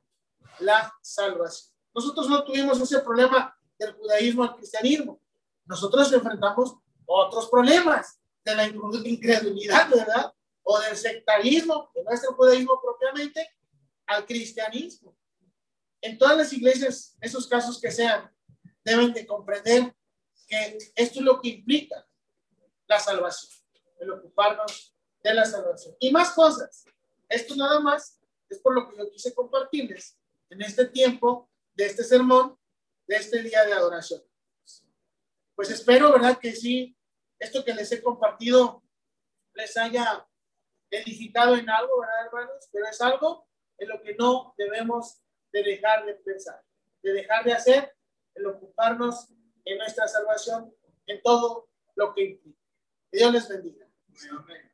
[0.61, 1.73] la salvación.
[1.95, 5.21] Nosotros no tuvimos ese problema del judaísmo al cristianismo.
[5.67, 6.77] Nosotros enfrentamos
[7.07, 10.33] otros problemas de la incredulidad, ¿verdad?
[10.63, 13.49] O del sectarismo, que es el judaísmo propiamente,
[14.07, 15.17] al cristianismo.
[16.01, 18.31] En todas las iglesias, esos casos que sean,
[18.85, 19.95] deben de comprender
[20.97, 22.07] esto es lo que implica
[22.87, 23.53] la salvación,
[24.01, 25.97] el ocuparnos de la salvación.
[25.99, 26.85] Y más cosas.
[27.29, 30.19] Esto nada más es por lo que yo quise compartirles
[30.53, 32.59] en este tiempo de este sermón,
[33.07, 34.23] de este día de adoración.
[35.55, 36.39] Pues espero, ¿verdad?
[36.39, 36.97] Que sí,
[37.39, 38.83] esto que les he compartido
[39.55, 40.27] les haya
[40.91, 42.69] edificado en algo, ¿verdad, hermanos?
[42.71, 43.49] Pero es algo
[43.79, 45.23] en lo que no debemos
[45.53, 46.63] de dejar de pensar,
[47.03, 47.97] de dejar de hacer,
[48.35, 49.29] el ocuparnos
[49.65, 50.75] en nuestra salvación,
[51.07, 52.61] en todo lo que implica.
[53.11, 53.87] Dios les bendiga.
[54.31, 54.72] Amén.